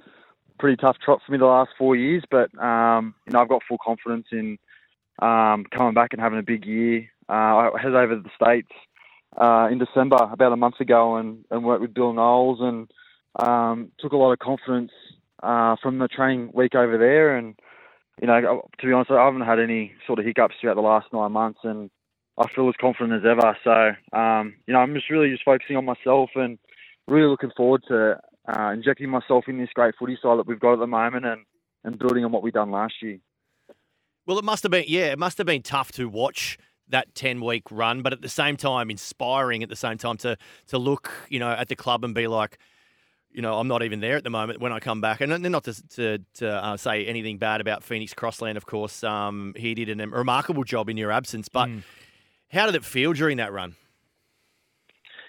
[0.58, 3.62] pretty tough trot for me the last four years, but um, you know I've got
[3.68, 4.58] full confidence in
[5.20, 7.08] um, coming back and having a big year.
[7.28, 8.70] Uh, I headed over to the states
[9.36, 12.90] uh, in December about a month ago and, and worked with Bill Knowles and
[13.38, 14.92] um, took a lot of confidence
[15.42, 17.36] uh, from the training week over there.
[17.36, 17.54] And
[18.20, 21.06] you know, to be honest, I haven't had any sort of hiccups throughout the last
[21.12, 21.90] nine months, and
[22.38, 23.56] I feel as confident as ever.
[23.64, 26.58] So um, you know, I'm just really just focusing on myself and
[27.08, 30.74] really looking forward to uh, injecting myself in this great footy side that we've got
[30.74, 31.42] at the moment and,
[31.82, 33.18] and building on what we've done last year.
[34.26, 36.58] Well, it must have been, yeah, it must have been tough to watch
[36.94, 40.36] that 10 week run, but at the same time, inspiring at the same time to,
[40.68, 42.56] to look, you know, at the club and be like,
[43.32, 45.20] you know, I'm not even there at the moment when I come back.
[45.20, 49.02] And not to, to, to uh, say anything bad about Phoenix Crossland, of course.
[49.02, 51.48] Um, he did a remarkable job in your absence.
[51.48, 51.82] But Mm.
[52.52, 53.74] how did it feel during that run?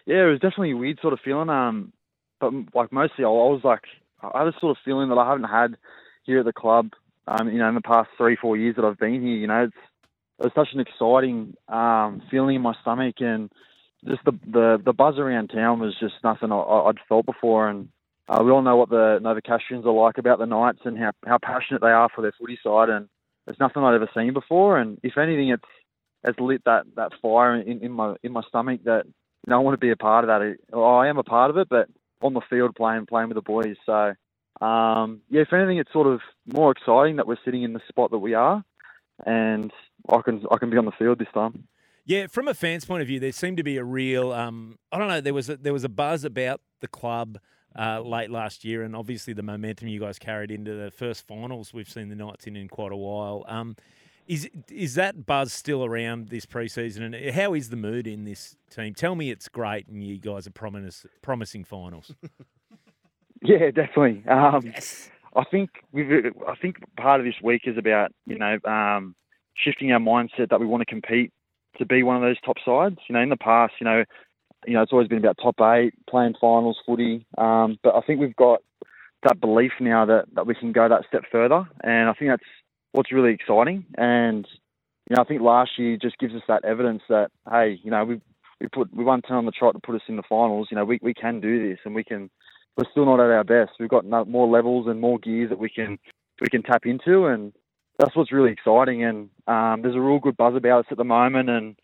[0.05, 1.49] Yeah, it was definitely a weird sort of feeling.
[1.49, 1.93] Um,
[2.39, 3.81] but like mostly, I was like,
[4.21, 5.77] I had a sort of feeling that I haven't had
[6.25, 6.91] here at the club.
[7.27, 9.63] Um, you know, in the past three, four years that I've been here, you know,
[9.63, 9.73] it's
[10.39, 13.51] it was such an exciting um, feeling in my stomach, and
[14.05, 17.69] just the the the buzz around town was just nothing I, I'd felt before.
[17.69, 17.89] And
[18.27, 21.37] uh, we all know what the Novocastrians are like about the Knights and how how
[21.41, 23.07] passionate they are for their footy side, and
[23.47, 24.77] it's nothing I'd ever seen before.
[24.77, 25.63] And if anything, it's
[26.23, 29.59] it's lit that that fire in, in my in my stomach that you know, I
[29.59, 30.57] want to be a part of that.
[30.71, 31.87] Well, I am a part of it, but
[32.21, 33.75] on the field playing playing with the boys.
[33.85, 34.13] So
[34.61, 38.11] um, yeah, if anything, it's sort of more exciting that we're sitting in the spot
[38.11, 38.63] that we are,
[39.25, 39.71] and
[40.09, 41.67] I can I can be on the field this time.
[42.05, 44.31] Yeah, from a fan's point of view, there seemed to be a real.
[44.31, 45.21] Um, I don't know.
[45.21, 47.39] There was a, there was a buzz about the club
[47.77, 51.73] uh, late last year, and obviously the momentum you guys carried into the first finals
[51.73, 53.43] we've seen the Knights in in quite a while.
[53.47, 53.75] Um,
[54.27, 58.55] is is that buzz still around this preseason, and how is the mood in this
[58.69, 58.93] team?
[58.93, 62.13] Tell me it's great, and you guys are promise, promising finals.
[63.41, 64.23] Yeah, definitely.
[64.27, 64.73] Um,
[65.35, 66.09] I think we've.
[66.47, 69.15] I think part of this week is about you know um,
[69.55, 71.31] shifting our mindset that we want to compete
[71.77, 72.97] to be one of those top sides.
[73.09, 74.03] You know, in the past, you know,
[74.65, 77.25] you know, it's always been about top eight, playing finals footy.
[77.37, 78.61] Um, but I think we've got
[79.23, 82.43] that belief now that, that we can go that step further, and I think that's
[82.91, 83.85] what's really exciting.
[83.97, 84.47] And
[85.09, 88.05] you know, I think last year just gives us that evidence that hey, you know,
[88.05, 88.21] we
[88.61, 90.69] we put we won ten on the trot to put us in the finals.
[90.71, 92.29] You know, we we can do this, and we can.
[92.77, 93.73] We're still not at our best.
[93.79, 95.97] We've got no, more levels and more gears that we can
[96.41, 97.53] we can tap into, and
[97.97, 99.03] that's what's really exciting.
[99.03, 101.75] And um, there's a real good buzz about us at the moment, and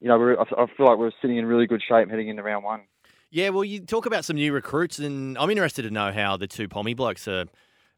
[0.00, 2.42] you know, we're, I I feel like we're sitting in really good shape heading into
[2.42, 2.82] round one.
[3.30, 6.46] Yeah, well, you talk about some new recruits, and I'm interested to know how the
[6.46, 7.46] two Pommy blokes are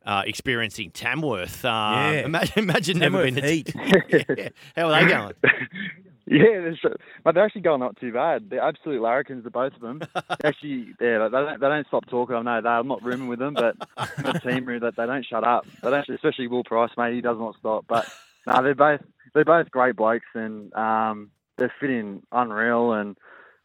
[0.06, 1.64] uh, experiencing Tamworth.
[1.64, 2.10] Uh, Yeah.
[2.26, 3.74] Imagine, imagine never Tamworth been Heat.
[4.38, 4.48] yeah.
[4.76, 5.32] How are they going?
[6.26, 8.48] yeah, they're, but they're actually going not too bad.
[8.50, 10.00] They're absolute larrikins, the both of them.
[10.44, 12.36] Actually, yeah, they don't, they don't stop talking.
[12.36, 13.76] I know they, I'm not rooming with them, but
[14.18, 15.66] in the team room, that they don't shut up.
[15.82, 17.14] They don't, especially Will Pryce, mate.
[17.14, 17.84] He does not stop.
[17.86, 18.08] But
[18.46, 19.00] no, they're both
[19.34, 23.16] they're both great blokes, and um, they're fitting unreal, and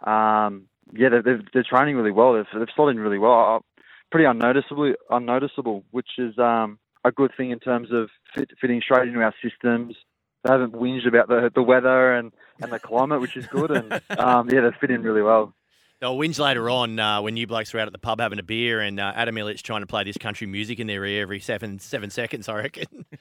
[0.04, 2.34] um, yeah, they're, they're, they're training really well.
[2.34, 3.64] They've, they've slotted in really well.
[4.12, 9.08] Pretty unnoticeably unnoticeable, which is um, a good thing in terms of fit, fitting straight
[9.08, 9.96] into our systems.
[10.44, 13.72] They haven't whinged about the the weather and, and the climate, which is good.
[13.72, 15.54] And um, yeah, they fit in really well.
[16.00, 18.44] They'll whinge later on uh, when you blokes are out at the pub having a
[18.44, 21.42] beer and uh, Adam Elliott's trying to play this country music in their ear every
[21.42, 23.06] seven seven seconds, I reckon.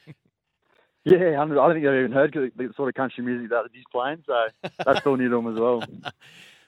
[1.05, 3.85] Yeah, I don't think they've even heard the the sort of country music that he's
[3.91, 4.49] playing, so
[4.85, 5.83] that's all new to them as well.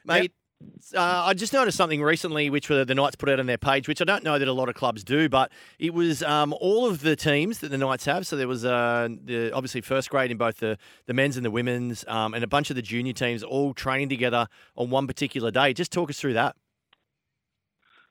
[0.06, 0.32] Mate,
[0.94, 4.00] uh, I just noticed something recently, which the, Knights put out on their page, which
[4.00, 7.00] I don't know that a lot of clubs do, but it was um, all of
[7.00, 8.26] the teams that the Knights have.
[8.26, 11.50] So there was uh, the obviously first grade in both the, the men's and the
[11.50, 15.50] women's, um, and a bunch of the junior teams all training together on one particular
[15.50, 15.72] day.
[15.72, 16.56] Just talk us through that.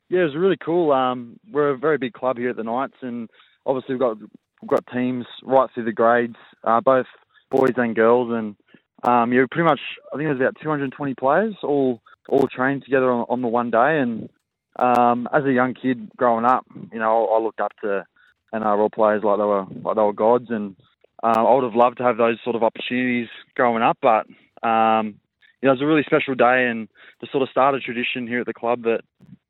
[0.09, 0.91] Yeah, it was really cool.
[0.91, 3.29] Um, we're a very big club here at the Knights, and
[3.65, 7.05] obviously we've got we've got teams right through the grades, uh, both
[7.51, 8.55] boys and girls, and
[9.03, 9.79] um, yeah, pretty much
[10.11, 13.99] I think was about 220 players all all trained together on, on the one day.
[13.99, 14.29] And
[14.77, 18.05] um, as a young kid growing up, you know, I, looked up to
[18.53, 20.75] NRL players like they were like they were gods, and
[21.23, 24.25] um, I would have loved to have those sort of opportunities growing up, but
[24.67, 25.15] um,
[25.61, 26.87] you know, it was a really special day and
[27.21, 29.01] to sort of start a tradition here at the club that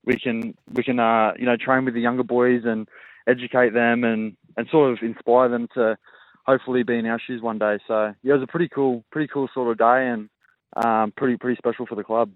[0.05, 2.87] we can we can uh, you know train with the younger boys and
[3.27, 5.97] educate them and and sort of inspire them to
[6.45, 7.77] hopefully be in our shoes one day.
[7.87, 10.29] So yeah, it was a pretty cool pretty cool sort of day and
[10.75, 12.32] um, pretty pretty special for the club.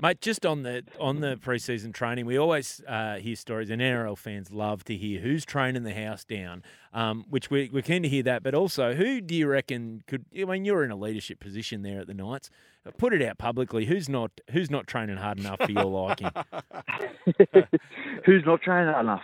[0.00, 4.16] Mate, just on the on the preseason training, we always uh, hear stories, and NRL
[4.16, 8.08] fans love to hear who's training the house down, um, which we, we're keen to
[8.08, 8.42] hear that.
[8.42, 10.24] But also, who do you reckon could?
[10.36, 12.50] I mean, you're in a leadership position there at the Knights.
[12.98, 13.84] Put it out publicly.
[13.86, 16.30] Who's not who's not training hard enough for your liking?
[18.24, 19.22] Who's not training hard enough?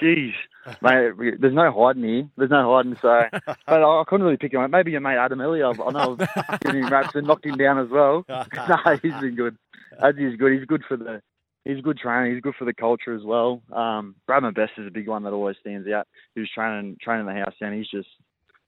[0.00, 0.32] Jeez,
[0.82, 2.28] mate, there's no hiding here.
[2.36, 2.96] There's no hiding.
[3.00, 3.24] So,
[3.66, 4.60] but I, I couldn't really pick him.
[4.60, 4.70] up.
[4.70, 5.78] Maybe your mate Adam Elliott.
[5.80, 6.16] I know
[6.48, 8.24] I've given him raps and knocked him down as well.
[8.28, 9.56] no, he's been good.
[10.16, 10.52] He's good.
[10.52, 11.22] He's good for the.
[11.64, 12.30] He's a good trainer.
[12.30, 13.62] He's good for the culture as well.
[13.72, 16.06] Um, Bradman Best is a big one that always stands out.
[16.34, 17.72] Who's training training the house down.
[17.72, 18.08] He's just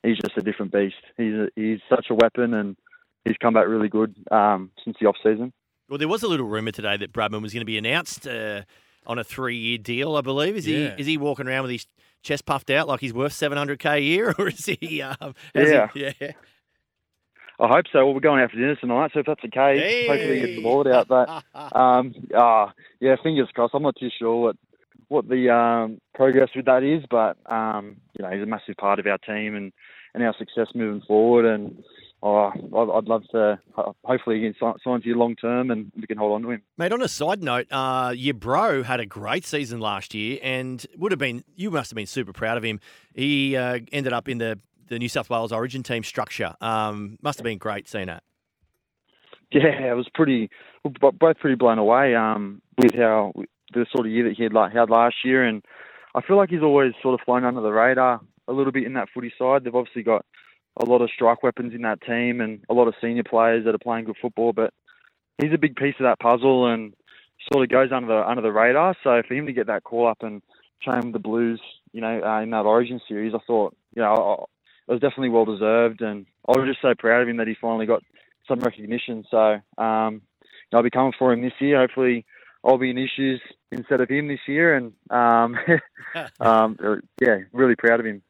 [0.03, 0.95] he's just a different beast.
[1.17, 2.77] He's a, he's such a weapon, and
[3.25, 5.53] he's come back really good um, since the off season.
[5.89, 8.63] Well, there was a little rumor today that Bradman was going to be announced uh,
[9.07, 10.17] on a three-year deal.
[10.17, 10.95] I believe is Yeah.
[10.97, 11.87] he is he walking around with his
[12.23, 15.03] chest puffed out like he's worth seven hundred k a year, or is he?
[15.03, 15.89] Um, Yeah.
[15.95, 16.33] he, yeah.
[17.59, 18.05] I hope so.
[18.05, 20.57] Well, we're going out for dinner tonight, so if that's the case, hopefully he gets
[20.57, 21.09] the board out.
[21.09, 21.29] But
[21.75, 22.67] um, uh,
[23.01, 23.75] yeah, fingers crossed.
[23.75, 24.57] I'm not too sure what
[25.09, 28.99] what the um, progress with that is, but um, you know he's a massive part
[28.99, 29.73] of our team and,
[30.15, 31.47] and our success moving forward.
[31.47, 31.83] And
[32.27, 33.59] oh, I'd, love to
[34.05, 36.51] hopefully he can sign, sign to you long term and we can hold on to
[36.51, 36.63] him.
[36.77, 40.85] Mate, on a side note, uh, your bro had a great season last year, and
[40.97, 42.81] would have been you must have been super proud of him.
[43.15, 44.59] He uh, ended up in the
[44.89, 46.55] the New South Wales Origin team structure.
[46.61, 48.23] Um, must have been great seeing that.
[49.53, 50.51] Yeah, it was pretty.
[50.85, 53.33] we were bo- both pretty blown away um, with how
[53.73, 55.65] the sort of year that he had like had last year, and
[56.15, 58.95] I feel like he's always sort of flown under the radar a little bit in
[58.95, 59.65] that footy side.
[59.65, 60.25] They've obviously got
[60.79, 63.75] a lot of strike weapons in that team and a lot of senior players that
[63.75, 64.73] are playing good football, but
[65.39, 66.95] he's a big piece of that puzzle and
[67.53, 68.95] sort of goes under the under the radar.
[69.03, 70.43] So for him to get that call up and
[70.83, 71.61] train with the Blues,
[71.93, 74.45] you know, uh, in that Origin series, I thought, you know, I-
[74.89, 77.57] it was definitely well deserved, and I was just so proud of him that he
[77.61, 78.05] finally got
[78.47, 79.25] some recognition.
[79.29, 80.23] So um,
[80.73, 81.81] I'll be coming for him this year.
[81.81, 82.25] Hopefully,
[82.65, 83.41] I'll be in issues
[83.73, 85.57] instead of him this year, and um,
[86.41, 86.79] um,
[87.21, 88.23] yeah, really proud of him.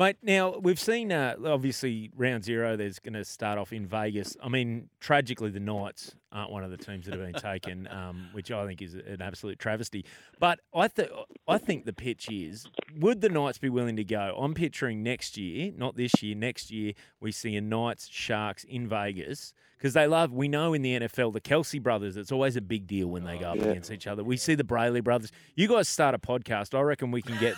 [0.00, 2.74] Mate, now we've seen uh, obviously round zero.
[2.74, 4.34] There's going to start off in Vegas.
[4.42, 8.30] I mean, tragically, the Knights aren't one of the teams that have been taken, um,
[8.32, 10.06] which I think is an absolute travesty.
[10.38, 11.10] But I th-
[11.46, 12.66] I think the pitch is:
[12.98, 14.38] would the Knights be willing to go?
[14.40, 16.34] I'm picturing next year, not this year.
[16.34, 20.32] Next year, we see a Knights Sharks in Vegas because they love.
[20.32, 22.16] We know in the NFL, the Kelce brothers.
[22.16, 23.64] It's always a big deal when they go up Yeah.
[23.64, 24.24] against each other.
[24.24, 25.30] We see the Brailey brothers.
[25.56, 26.74] You guys start a podcast.
[26.74, 27.54] I reckon we can get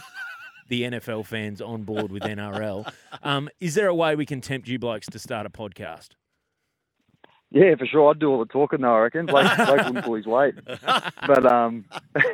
[0.73, 2.91] the NFL fans on board with NRL.
[3.23, 6.13] Um, is there a way we can tempt you blokes to start a podcast?
[7.51, 8.09] Yeah, for sure.
[8.09, 8.95] I'd do all the talking though.
[8.95, 10.55] I reckon Blake, Blake wouldn't pull his weight.
[10.65, 11.85] But um,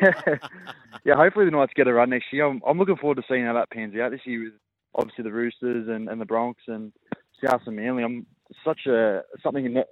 [1.05, 2.47] yeah, hopefully the Knights get a run next year.
[2.47, 4.53] I'm, I'm looking forward to seeing how that pans out this year with
[4.95, 6.93] obviously the Roosters and, and the Bronx and
[7.45, 8.05] South and Manly.
[8.05, 8.25] I'm
[8.65, 9.89] such a something that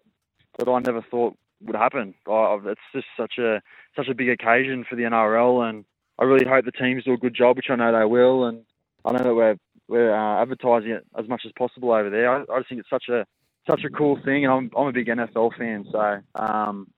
[0.60, 2.14] that I never thought would happen.
[2.30, 3.60] I, it's just such a
[3.96, 5.84] such a big occasion for the NRL, and
[6.18, 8.46] I really hope the teams do a good job, which I know they will.
[8.46, 8.62] And
[9.04, 9.56] I know that we're
[9.88, 12.30] we're uh, advertising it as much as possible over there.
[12.30, 13.24] I, I just think it's such a
[13.68, 16.88] such a cool thing, and I'm I'm a big NFL fan, so um,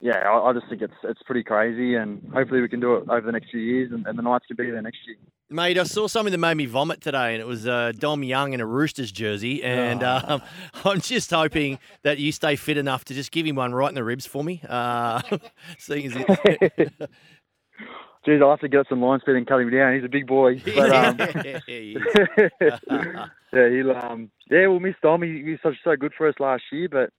[0.00, 3.08] yeah, I, I just think it's it's pretty crazy, and hopefully we can do it
[3.08, 5.16] over the next few years, and, and the Knights can be there next year.
[5.48, 8.52] Mate, I saw something that made me vomit today, and it was uh, Dom Young
[8.52, 9.62] in a Roosters jersey.
[9.62, 10.42] And um,
[10.84, 13.94] I'm just hoping that you stay fit enough to just give him one right in
[13.94, 14.60] the ribs for me.
[14.68, 15.22] Uh,
[15.78, 16.92] seeing as it,
[18.26, 19.94] Geez, I'll have to get some line speed and cut him down.
[19.94, 22.02] He's a big boy, but um, Yeah, he is.
[22.90, 25.22] yeah, he'll um, yeah, we'll miss Dom.
[25.22, 27.10] He, he was such so good for us last year, but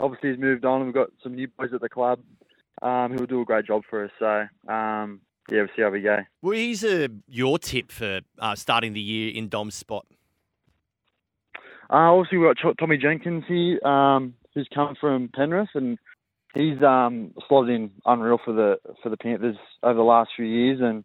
[0.00, 2.20] obviously he's moved on, and we've got some new boys at the club.
[2.82, 4.10] Um, who'll do a great job for us.
[4.18, 4.26] So
[4.72, 6.18] um, yeah, we'll see how we go.
[6.42, 10.06] well, he's uh, your tip for uh, starting the year in Dom's spot.
[11.90, 15.98] Uh, obviously, we've got Tommy Jenkins here, um, who's come from Penrith, and
[16.54, 20.80] he's um, slotted in unreal for the for the Panthers over the last few years.
[20.80, 21.04] And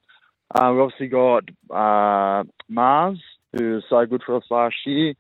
[0.55, 3.19] uh, we've obviously got uh, Mars,
[3.57, 5.13] who was so good for us last year.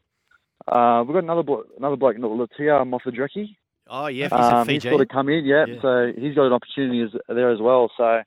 [0.67, 3.55] Uh, we've got another blo- another bloke, Latia Moffedrecki.
[3.89, 4.89] Oh, yeah, he's Um, he's Fiji.
[4.89, 5.81] sort of come in, yeah, Yeah.
[5.81, 7.89] So he's got an opportunity as, there as well.
[7.97, 8.21] So,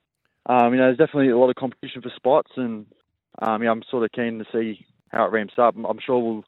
[0.47, 2.85] um, you know, there's definitely a lot of competition for spots, and
[3.41, 5.75] um, yeah, I'm sort of keen to see how it ramps up.
[5.77, 6.43] I'm, I'm sure we'll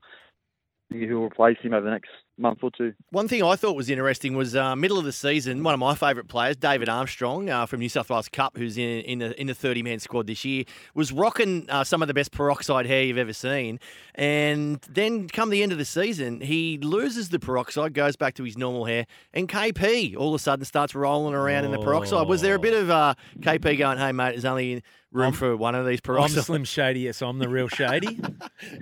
[0.91, 2.93] see who will replace him over the next month or two.
[3.11, 5.63] One thing I thought was interesting was uh, middle of the season.
[5.63, 9.01] One of my favourite players, David Armstrong uh, from New South Wales Cup, who's in
[9.01, 12.13] in the in the thirty man squad this year, was rocking uh, some of the
[12.13, 13.79] best peroxide hair you've ever seen.
[14.15, 18.43] And then come the end of the season, he loses the peroxide, goes back to
[18.43, 22.27] his normal hair, and KP all of a sudden starts rolling around in the peroxide.
[22.27, 25.75] Was there a bit of uh, KP going, "Hey mate, there's only room for one
[25.75, 26.43] of these I'm peroxide"?
[26.43, 28.19] Slim Shady, yes, I'm the real Shady.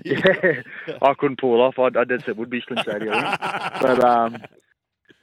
[0.06, 0.62] Yeah,
[1.02, 1.80] I couldn't pull off.
[1.80, 3.42] I, I did say it would be Slim Shady, I think.
[3.82, 4.38] But um,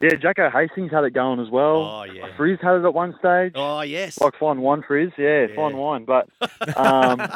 [0.01, 1.77] yeah, Jacko Hastings had it going as well.
[1.83, 2.35] Oh, yeah.
[2.37, 3.53] Frizz had it at one stage.
[3.55, 4.21] Oh yes.
[4.21, 5.13] Like fine wine, Frizz.
[5.19, 5.57] Yeah, Yeah.
[5.57, 6.05] fine wine.
[6.07, 6.29] But
[6.77, 7.19] um,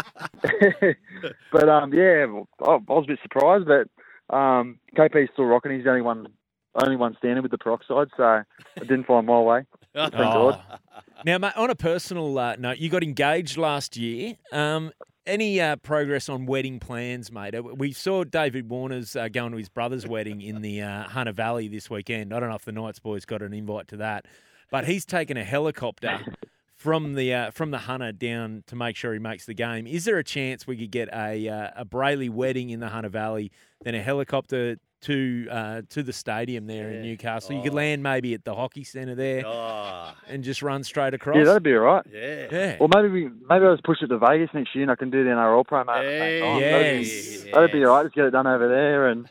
[1.52, 2.26] but um, yeah,
[2.64, 3.88] I, I was a bit surprised, but
[4.34, 5.72] um, KP's still rocking.
[5.72, 6.26] He's the only one,
[6.82, 8.42] only one standing with the peroxide, so I
[8.80, 9.64] didn't find my way.
[9.94, 10.60] Thank God.
[11.24, 14.34] Now, mate, on a personal uh, note, you got engaged last year.
[14.52, 14.90] Um,
[15.26, 17.54] any uh, progress on wedding plans, mate?
[17.54, 21.32] Uh, We saw David Warner's uh, going to his brother's wedding in the uh, Hunter
[21.32, 22.32] Valley this weekend.
[22.32, 24.26] I don't know if the Knights boys got an invite to that,
[24.70, 26.20] but he's taken a helicopter
[26.76, 29.86] from the uh, from the Hunter down to make sure he makes the game.
[29.86, 33.08] Is there a chance we could get a uh, a Brailey wedding in the Hunter
[33.08, 33.50] Valley,
[33.82, 37.56] then a helicopter to uh, to the stadium there in Newcastle?
[37.56, 41.36] You could land maybe at the hockey centre there Oh, and just run straight across.
[41.36, 42.04] Yeah, that'd be all right.
[42.12, 42.46] yeah.
[42.50, 42.76] Yeah.
[42.80, 45.10] Well, maybe we maybe I'll just push it to Vegas next year, and I can
[45.10, 46.60] do the NRL promo at the same time.
[46.60, 47.44] That'd be- Yes.
[47.52, 48.02] That'd be all right.
[48.04, 49.28] Just get it done over there, and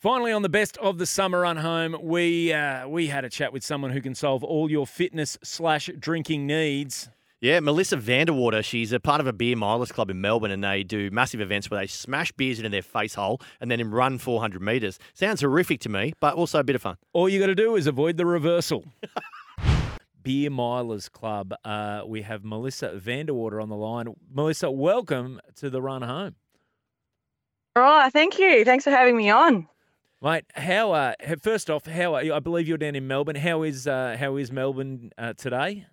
[0.00, 3.54] Finally, on the best of the summer run home, we uh, we had a chat
[3.54, 7.08] with someone who can solve all your fitness slash drinking needs.
[7.40, 10.82] Yeah, Melissa Vanderwater, she's a part of a beer milers club in Melbourne and they
[10.82, 14.62] do massive events where they smash beers into their face hole and then run 400
[14.62, 14.98] metres.
[15.12, 16.96] Sounds horrific to me, but also a bit of fun.
[17.12, 18.84] All you got to do is avoid the reversal.
[20.22, 21.52] Beer Milers Club.
[21.64, 24.08] Uh, we have Melissa Vanderwater on the line.
[24.32, 26.36] Melissa, welcome to the run home.
[27.76, 28.64] Oh, thank you.
[28.64, 29.68] Thanks for having me on.
[30.22, 31.12] Mate, how uh,
[31.42, 32.32] first off, how are you?
[32.32, 33.36] I believe you're down in Melbourne.
[33.36, 35.84] How is uh, how is Melbourne uh, today?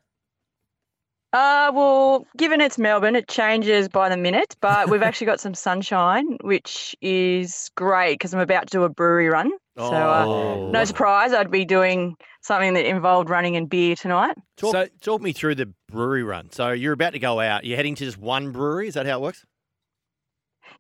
[1.34, 5.54] Uh, well, given it's Melbourne, it changes by the minute, but we've actually got some
[5.54, 9.50] sunshine, which is great because I'm about to do a brewery run.
[9.78, 10.70] So, uh, Oh.
[10.72, 14.36] no surprise, I'd be doing something that involved running and beer tonight.
[14.58, 16.52] Talk, So- talk me through the brewery run.
[16.52, 17.64] So you're about to go out.
[17.64, 18.90] You're heading to just one brewery.
[18.90, 19.46] Is that how it works?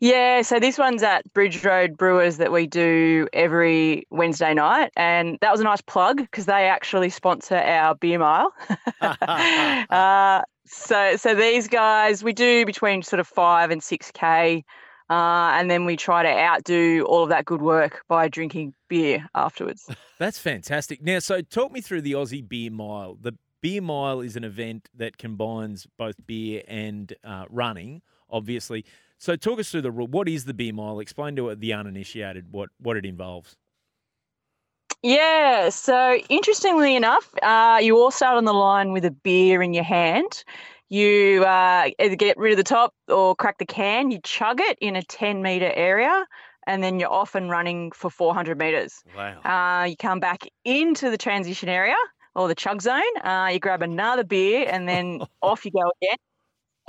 [0.01, 4.91] Yeah, so this one's at Bridge Road Brewers that we do every Wednesday night.
[4.97, 8.51] And that was a nice plug because they actually sponsor our beer mile.
[9.01, 14.63] uh, so, so these guys, we do between sort of five and 6K.
[15.07, 19.27] Uh, and then we try to outdo all of that good work by drinking beer
[19.35, 19.87] afterwards.
[20.17, 21.03] That's fantastic.
[21.03, 23.17] Now, so talk me through the Aussie Beer Mile.
[23.21, 28.83] The Beer Mile is an event that combines both beer and uh, running, obviously.
[29.21, 30.07] So talk us through the rule.
[30.07, 30.99] What is the Beer Mile?
[30.99, 33.55] Explain to the uninitiated what, what it involves.
[35.03, 39.75] Yeah, so interestingly enough, uh, you all start on the line with a beer in
[39.75, 40.43] your hand.
[40.89, 44.09] You uh, either get rid of the top or crack the can.
[44.09, 46.25] You chug it in a 10 meter area,
[46.65, 49.03] and then you're off and running for 400 meters.
[49.15, 49.41] Wow.
[49.41, 51.95] Uh, you come back into the transition area
[52.33, 53.01] or the chug zone.
[53.23, 56.17] Uh, you grab another beer, and then off you go again.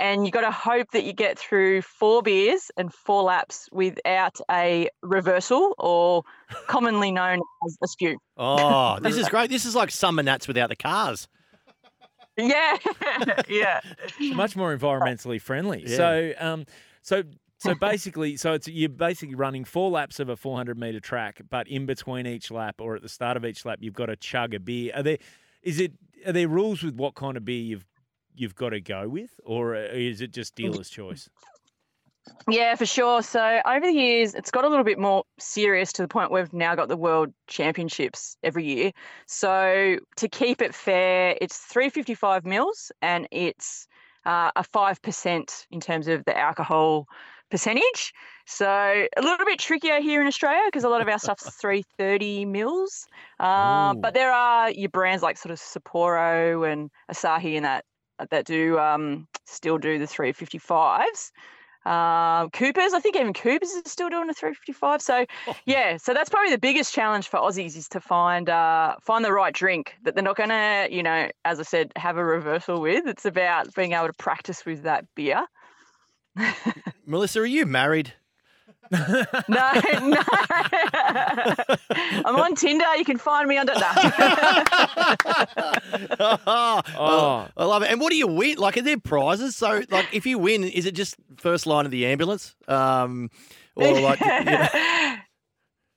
[0.03, 4.37] And you got to hope that you get through four beers and four laps without
[4.51, 6.23] a reversal, or
[6.67, 8.17] commonly known as a spew.
[8.35, 9.49] Oh, this is great.
[9.49, 11.29] This is like Summernats without the cars.
[12.35, 12.77] Yeah,
[13.47, 13.79] yeah.
[14.19, 15.85] Much more environmentally friendly.
[15.87, 15.95] Yeah.
[15.95, 16.65] So, um,
[17.01, 17.23] so,
[17.59, 21.65] so basically, so it's you're basically running four laps of a 400 meter track, but
[21.69, 24.53] in between each lap or at the start of each lap, you've got to chug
[24.53, 24.91] a beer.
[24.95, 25.17] Are there,
[25.61, 25.93] is it,
[26.25, 27.85] are there rules with what kind of beer you've
[28.35, 31.29] you've got to go with, or is it just dealer's choice?
[32.47, 33.21] Yeah, for sure.
[33.21, 36.43] So over the years, it's got a little bit more serious to the point where
[36.43, 38.91] we've now got the world championships every year.
[39.27, 43.87] So to keep it fair, it's 355 mils and it's
[44.25, 47.07] uh, a 5% in terms of the alcohol
[47.49, 48.13] percentage.
[48.45, 52.45] So a little bit trickier here in Australia because a lot of our stuff's 330
[52.45, 53.05] mils.
[53.39, 57.85] Uh, but there are your brands like sort of Sapporo and Asahi and that
[58.29, 61.31] that do um, still do the 355s.
[61.85, 65.01] Um, Coopers, I think even Coopers is still doing a 355.
[65.01, 65.25] So
[65.65, 69.33] yeah, so that's probably the biggest challenge for Aussies is to find uh, find the
[69.33, 72.79] right drink that they're not going to, you know, as I said, have a reversal
[72.79, 73.05] with.
[73.05, 75.45] It's about being able to practice with that beer.
[77.05, 78.13] Melissa, are you married?
[78.91, 79.71] No,
[80.01, 80.21] no.
[82.25, 82.95] I'm on Tinder.
[82.97, 83.97] You can find me under that.
[86.19, 87.47] oh, Oh.
[87.57, 87.91] I love it.
[87.91, 88.57] And what do you win?
[88.57, 89.55] Like, are there prizes?
[89.55, 92.55] So, like, if you win, is it just first line of the ambulance?
[92.67, 93.29] Um,
[93.75, 94.67] or like, you know-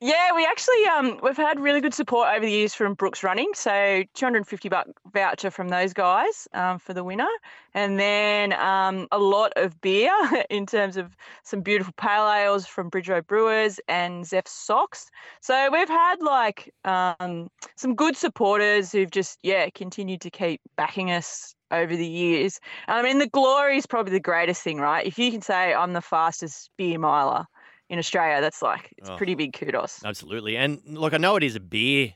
[0.01, 3.51] Yeah, we actually um we've had really good support over the years from Brooks Running.
[3.55, 7.29] So 250 buck voucher from those guys um, for the winner,
[7.73, 10.13] and then um, a lot of beer
[10.51, 15.09] in terms of some beautiful pale ales from Bridge Road Brewers and Zeph socks.
[15.41, 21.11] So we've had like um, some good supporters who've just yeah continued to keep backing
[21.11, 22.61] us over the years.
[22.87, 25.07] I mean, the glory is probably the greatest thing, right?
[25.07, 27.47] If you can say I'm the fastest beer miler
[27.89, 29.17] in Australia, that's like it's Oh.
[29.17, 30.05] pretty big kudos.
[30.05, 30.57] absolutely.
[30.57, 32.15] And look, I know it is a beer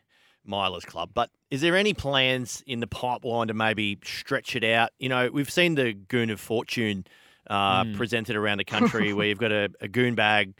[0.49, 4.91] milers club, but is there any plans in the pipeline to maybe stretch it out?
[4.99, 7.05] You know, we've seen the Goon of Fortune
[7.49, 7.97] uh, Mm.
[7.97, 10.55] presented around the country where you've got a, a goon bag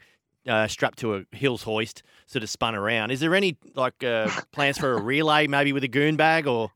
[0.47, 3.11] uh, strapped to a hills hoist, sort of spun around.
[3.11, 6.71] Is there any like uh, plans for a relay, maybe with a goon bag, or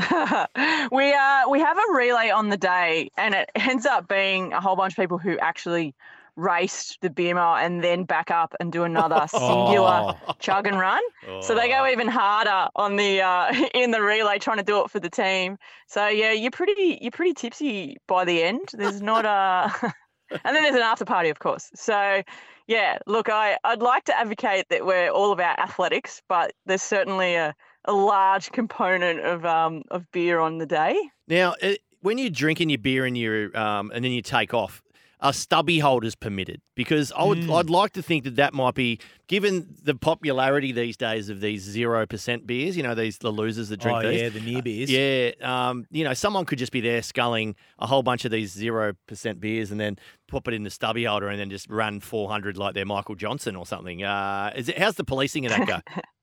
[0.92, 4.60] we uh we have a relay on the day, and it ends up being a
[4.60, 5.94] whole bunch of people who actually
[6.40, 10.34] raced the beer and then back up and do another singular Oh.
[10.38, 11.02] chug and run.
[11.42, 14.90] So they go even harder on the uh, in the relay trying to do it
[14.90, 15.58] for the team.
[15.86, 18.70] So yeah, you're pretty you're pretty tipsy by the end.
[18.72, 19.72] There's not a
[20.30, 21.70] and then there's an after party, of course.
[21.74, 22.22] So
[22.66, 27.34] yeah, look, I I'd like to advocate that we're all about athletics, but there's certainly
[27.34, 27.54] a
[27.86, 30.96] a large component of um of beer on the day.
[31.28, 34.82] Now, uh, when you're drinking your beer and you um, and then you take off,
[35.22, 36.60] are stubby holders permitted?
[36.74, 37.58] Because I would, Mm.
[37.58, 38.98] I'd like to think that that might be,
[39.28, 42.76] given the popularity these days of these zero percent beers.
[42.76, 44.20] You know, these the losers that drink oh these.
[44.22, 44.90] yeah, the near beers.
[44.90, 48.50] Yeah, um, you know, someone could just be there sculling a whole bunch of these
[48.52, 49.96] zero percent beers and then
[50.28, 53.14] pop it in the stubby holder and then just run four hundred like they're Michael
[53.14, 54.02] Johnson or something.
[54.02, 54.78] Uh, is it?
[54.78, 55.78] How's the policing of that go?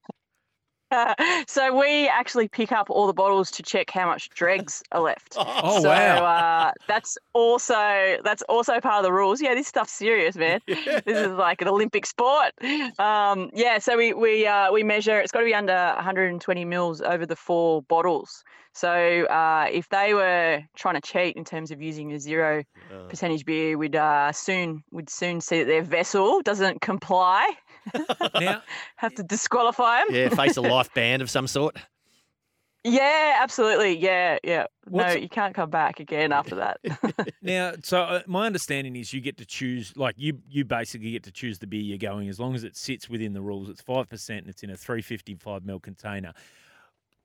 [1.48, 5.38] so we actually pick up all the bottles to check how much dregs are left.
[5.60, 6.24] Oh, so, wow.
[6.24, 9.42] uh, that's also that's also part of the rules.
[9.42, 10.60] Yeah, this stuff's serious, man.
[10.68, 12.52] This is like an Olympic sport.
[13.00, 15.20] Um, yeah, so we we uh, we measure.
[15.20, 18.44] It's got to be under 120 mils over the four bottles.
[18.74, 18.92] So
[19.26, 22.64] uh, if they were trying to cheat in terms of using a zero
[23.10, 27.54] percentage beer, we'd uh, soon we'd soon see that their vessel doesn't comply.
[28.40, 28.62] Now,
[28.98, 30.16] Have to disqualify them.
[30.16, 31.78] yeah, face a life ban of some sort.
[32.84, 33.98] Yeah, absolutely.
[33.98, 34.68] Yeah, yeah.
[34.88, 36.80] What's- No, you can't come back again after that.
[37.42, 41.24] now, so uh, my understanding is you get to choose, like you, you basically get
[41.24, 43.68] to choose the beer you're going as long as it sits within the rules.
[43.70, 46.34] It's five percent and it's in a 355 ml container.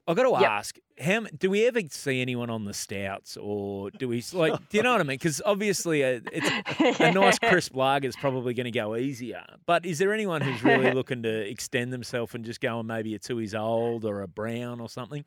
[0.07, 0.51] I've got to Yep.
[0.51, 4.69] ask, how do we ever see anyone on the stouts, or do we like?
[4.69, 5.15] Do you know what I mean?
[5.17, 9.45] Because obviously, uh, it's a nice crisp lager is probably going to go easier.
[9.67, 13.19] But is there anyone who's really looking to extend themselves and just going maybe a
[13.19, 15.25] Tooheys Old or a brown or something?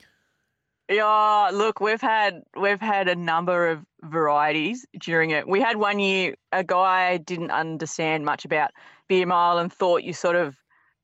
[0.89, 5.47] Yeah, look, we've had we've had a number of varieties during it.
[5.47, 8.71] We had one year a guy didn't understand much about
[9.07, 10.55] beer mile and thought you sort of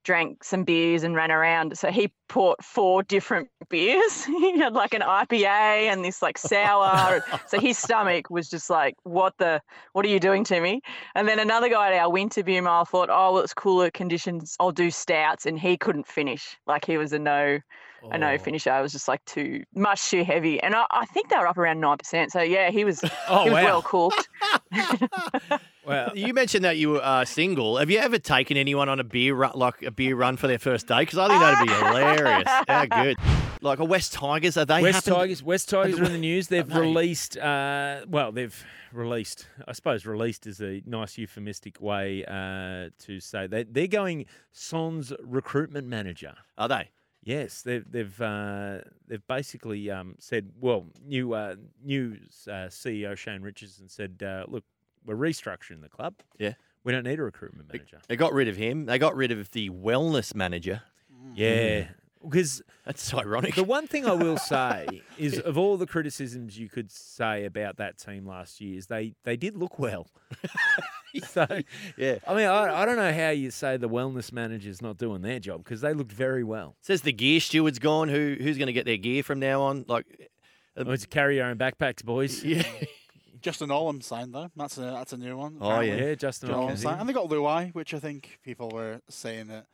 [0.03, 1.77] drank some beers and ran around.
[1.77, 4.25] So he bought four different beers.
[4.25, 5.45] he had like an IPA
[5.91, 7.23] and this like sour.
[7.47, 9.61] so his stomach was just like, what the
[9.93, 10.81] what are you doing to me?
[11.15, 14.55] And then another guy at our winter beer mile thought, oh well it's cooler conditions,
[14.59, 16.57] I'll do stouts and he couldn't finish.
[16.67, 17.59] Like he was a no
[18.11, 18.37] a no Oh.
[18.39, 18.71] finisher.
[18.71, 21.59] I was just like too much too heavy, and I, I think they were up
[21.59, 22.31] around nine percent.
[22.31, 23.63] So yeah, he was Oh, he was wow.
[23.63, 24.27] well cooked.
[25.83, 27.77] Well, You mentioned that you were uh, single.
[27.77, 30.59] Have you ever taken anyone on a beer run, like a beer run for their
[30.59, 30.99] first day?
[30.99, 32.20] Because I think that'd be hilarious.
[32.67, 33.17] How good!
[33.61, 34.81] Like a West Tigers, are they?
[34.81, 35.43] West happened- Tigers.
[35.43, 36.47] West Tigers are in the news.
[36.47, 36.79] They've they?
[36.79, 37.37] released.
[37.37, 39.45] Uh, well, they've released.
[39.67, 45.13] I suppose released is a nice euphemistic way uh, to say they they're going Son's
[45.23, 46.33] recruitment manager.
[46.57, 46.89] Are they?
[47.23, 50.51] Yes, they've they've uh, they've basically um, said.
[50.59, 54.63] Well, new uh, news uh, CEO Shane Richardson said, uh, "Look,
[55.05, 56.15] we're restructuring the club.
[56.39, 56.53] Yeah.
[56.83, 57.99] we don't need a recruitment manager.
[58.07, 58.85] They got rid of him.
[58.85, 60.81] They got rid of the wellness manager.
[61.35, 61.85] Yeah,
[62.23, 63.55] because That's ironic.
[63.55, 67.77] The one thing I will say is, of all the criticisms you could say about
[67.77, 70.07] that team last year, is they they did look well.
[71.27, 71.45] so,
[71.97, 72.19] yeah.
[72.25, 75.39] I mean, I, I don't know how you say the wellness manager's not doing their
[75.39, 76.77] job because they looked very well.
[76.79, 78.07] Says the gear steward's gone.
[78.07, 79.85] Who who's going to get their gear from now on?
[79.87, 80.05] Like,
[80.77, 82.45] uh, Oh, it's carry your own backpacks, boys.
[82.45, 82.63] yeah,
[83.41, 84.49] Justin Olam signed though.
[84.55, 85.57] That's a that's a new one.
[85.59, 85.75] Oh, yeah.
[85.75, 86.07] apparently.
[86.07, 86.49] Yeah, Justin.
[86.49, 86.99] Justin Olam signed.
[87.01, 89.65] And they got Luai, which I think people were saying that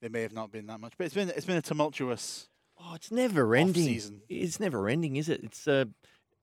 [0.00, 0.94] they may have not been that much.
[0.96, 2.48] But it's been it's been a tumultuous
[2.80, 3.84] oh, it's never ending.
[3.84, 4.22] season.
[4.28, 5.42] It's never ending, is it?
[5.42, 5.86] It's uh,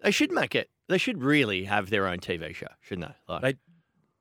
[0.04, 0.70] they should make it.
[0.88, 3.34] They should really have their own TV show, shouldn't they?
[3.34, 3.56] Like, They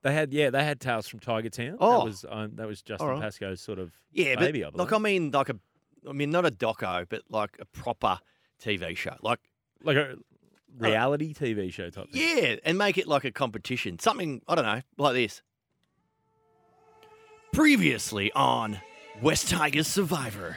[0.02, 1.76] They had yeah, they had Tales from Tiger Town.
[1.80, 1.98] Oh.
[1.98, 3.20] that was um, that was Justin right.
[3.20, 4.64] Pascoe's sort of yeah, but baby.
[4.64, 4.90] I believe.
[4.90, 5.56] like I mean, like a,
[6.08, 8.18] I mean, not a doco, but like a proper
[8.62, 9.16] TV show.
[9.22, 9.40] Like,
[9.82, 10.16] like a
[10.78, 12.10] reality TV show type.
[12.12, 12.22] Thing.
[12.22, 13.98] yeah, and make it like a competition.
[13.98, 15.42] Something I don't know, like this.
[17.52, 18.80] Previously on
[19.22, 20.56] West Tigers Survivor.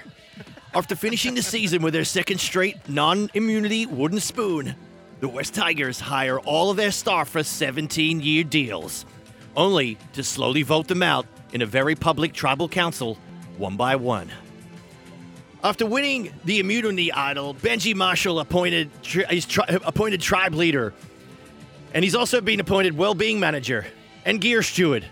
[0.74, 4.76] After finishing the season with their second straight non immunity wooden spoon,
[5.20, 9.06] the West Tigers hire all of their staff for 17 year deals,
[9.58, 13.18] only to slowly vote them out in a very public tribal council,
[13.58, 14.32] one by one.
[15.62, 20.94] After winning the immunity idol, Benji Marshall appointed he's tri- appointed tribe leader,
[21.94, 23.86] and he's also been appointed well-being manager
[24.26, 25.06] and gear steward.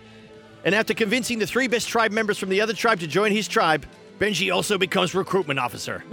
[0.64, 3.47] And after convincing the three best tribe members from the other tribe to join his
[3.47, 3.86] tribe,
[4.20, 6.03] Benji also becomes recruitment officer.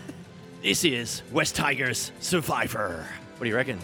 [0.62, 3.06] this is West Tigers Survivor.
[3.36, 3.78] What do you reckon?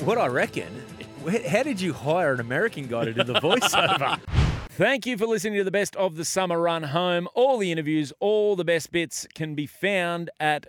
[0.00, 0.68] What I reckon,
[1.48, 4.20] how did you hire an American guy to do the voiceover?
[4.70, 7.28] Thank you for listening to the best of the summer run home.
[7.34, 10.66] All the interviews, all the best bits can be found at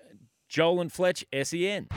[0.47, 1.87] Joel and Fletch SEN.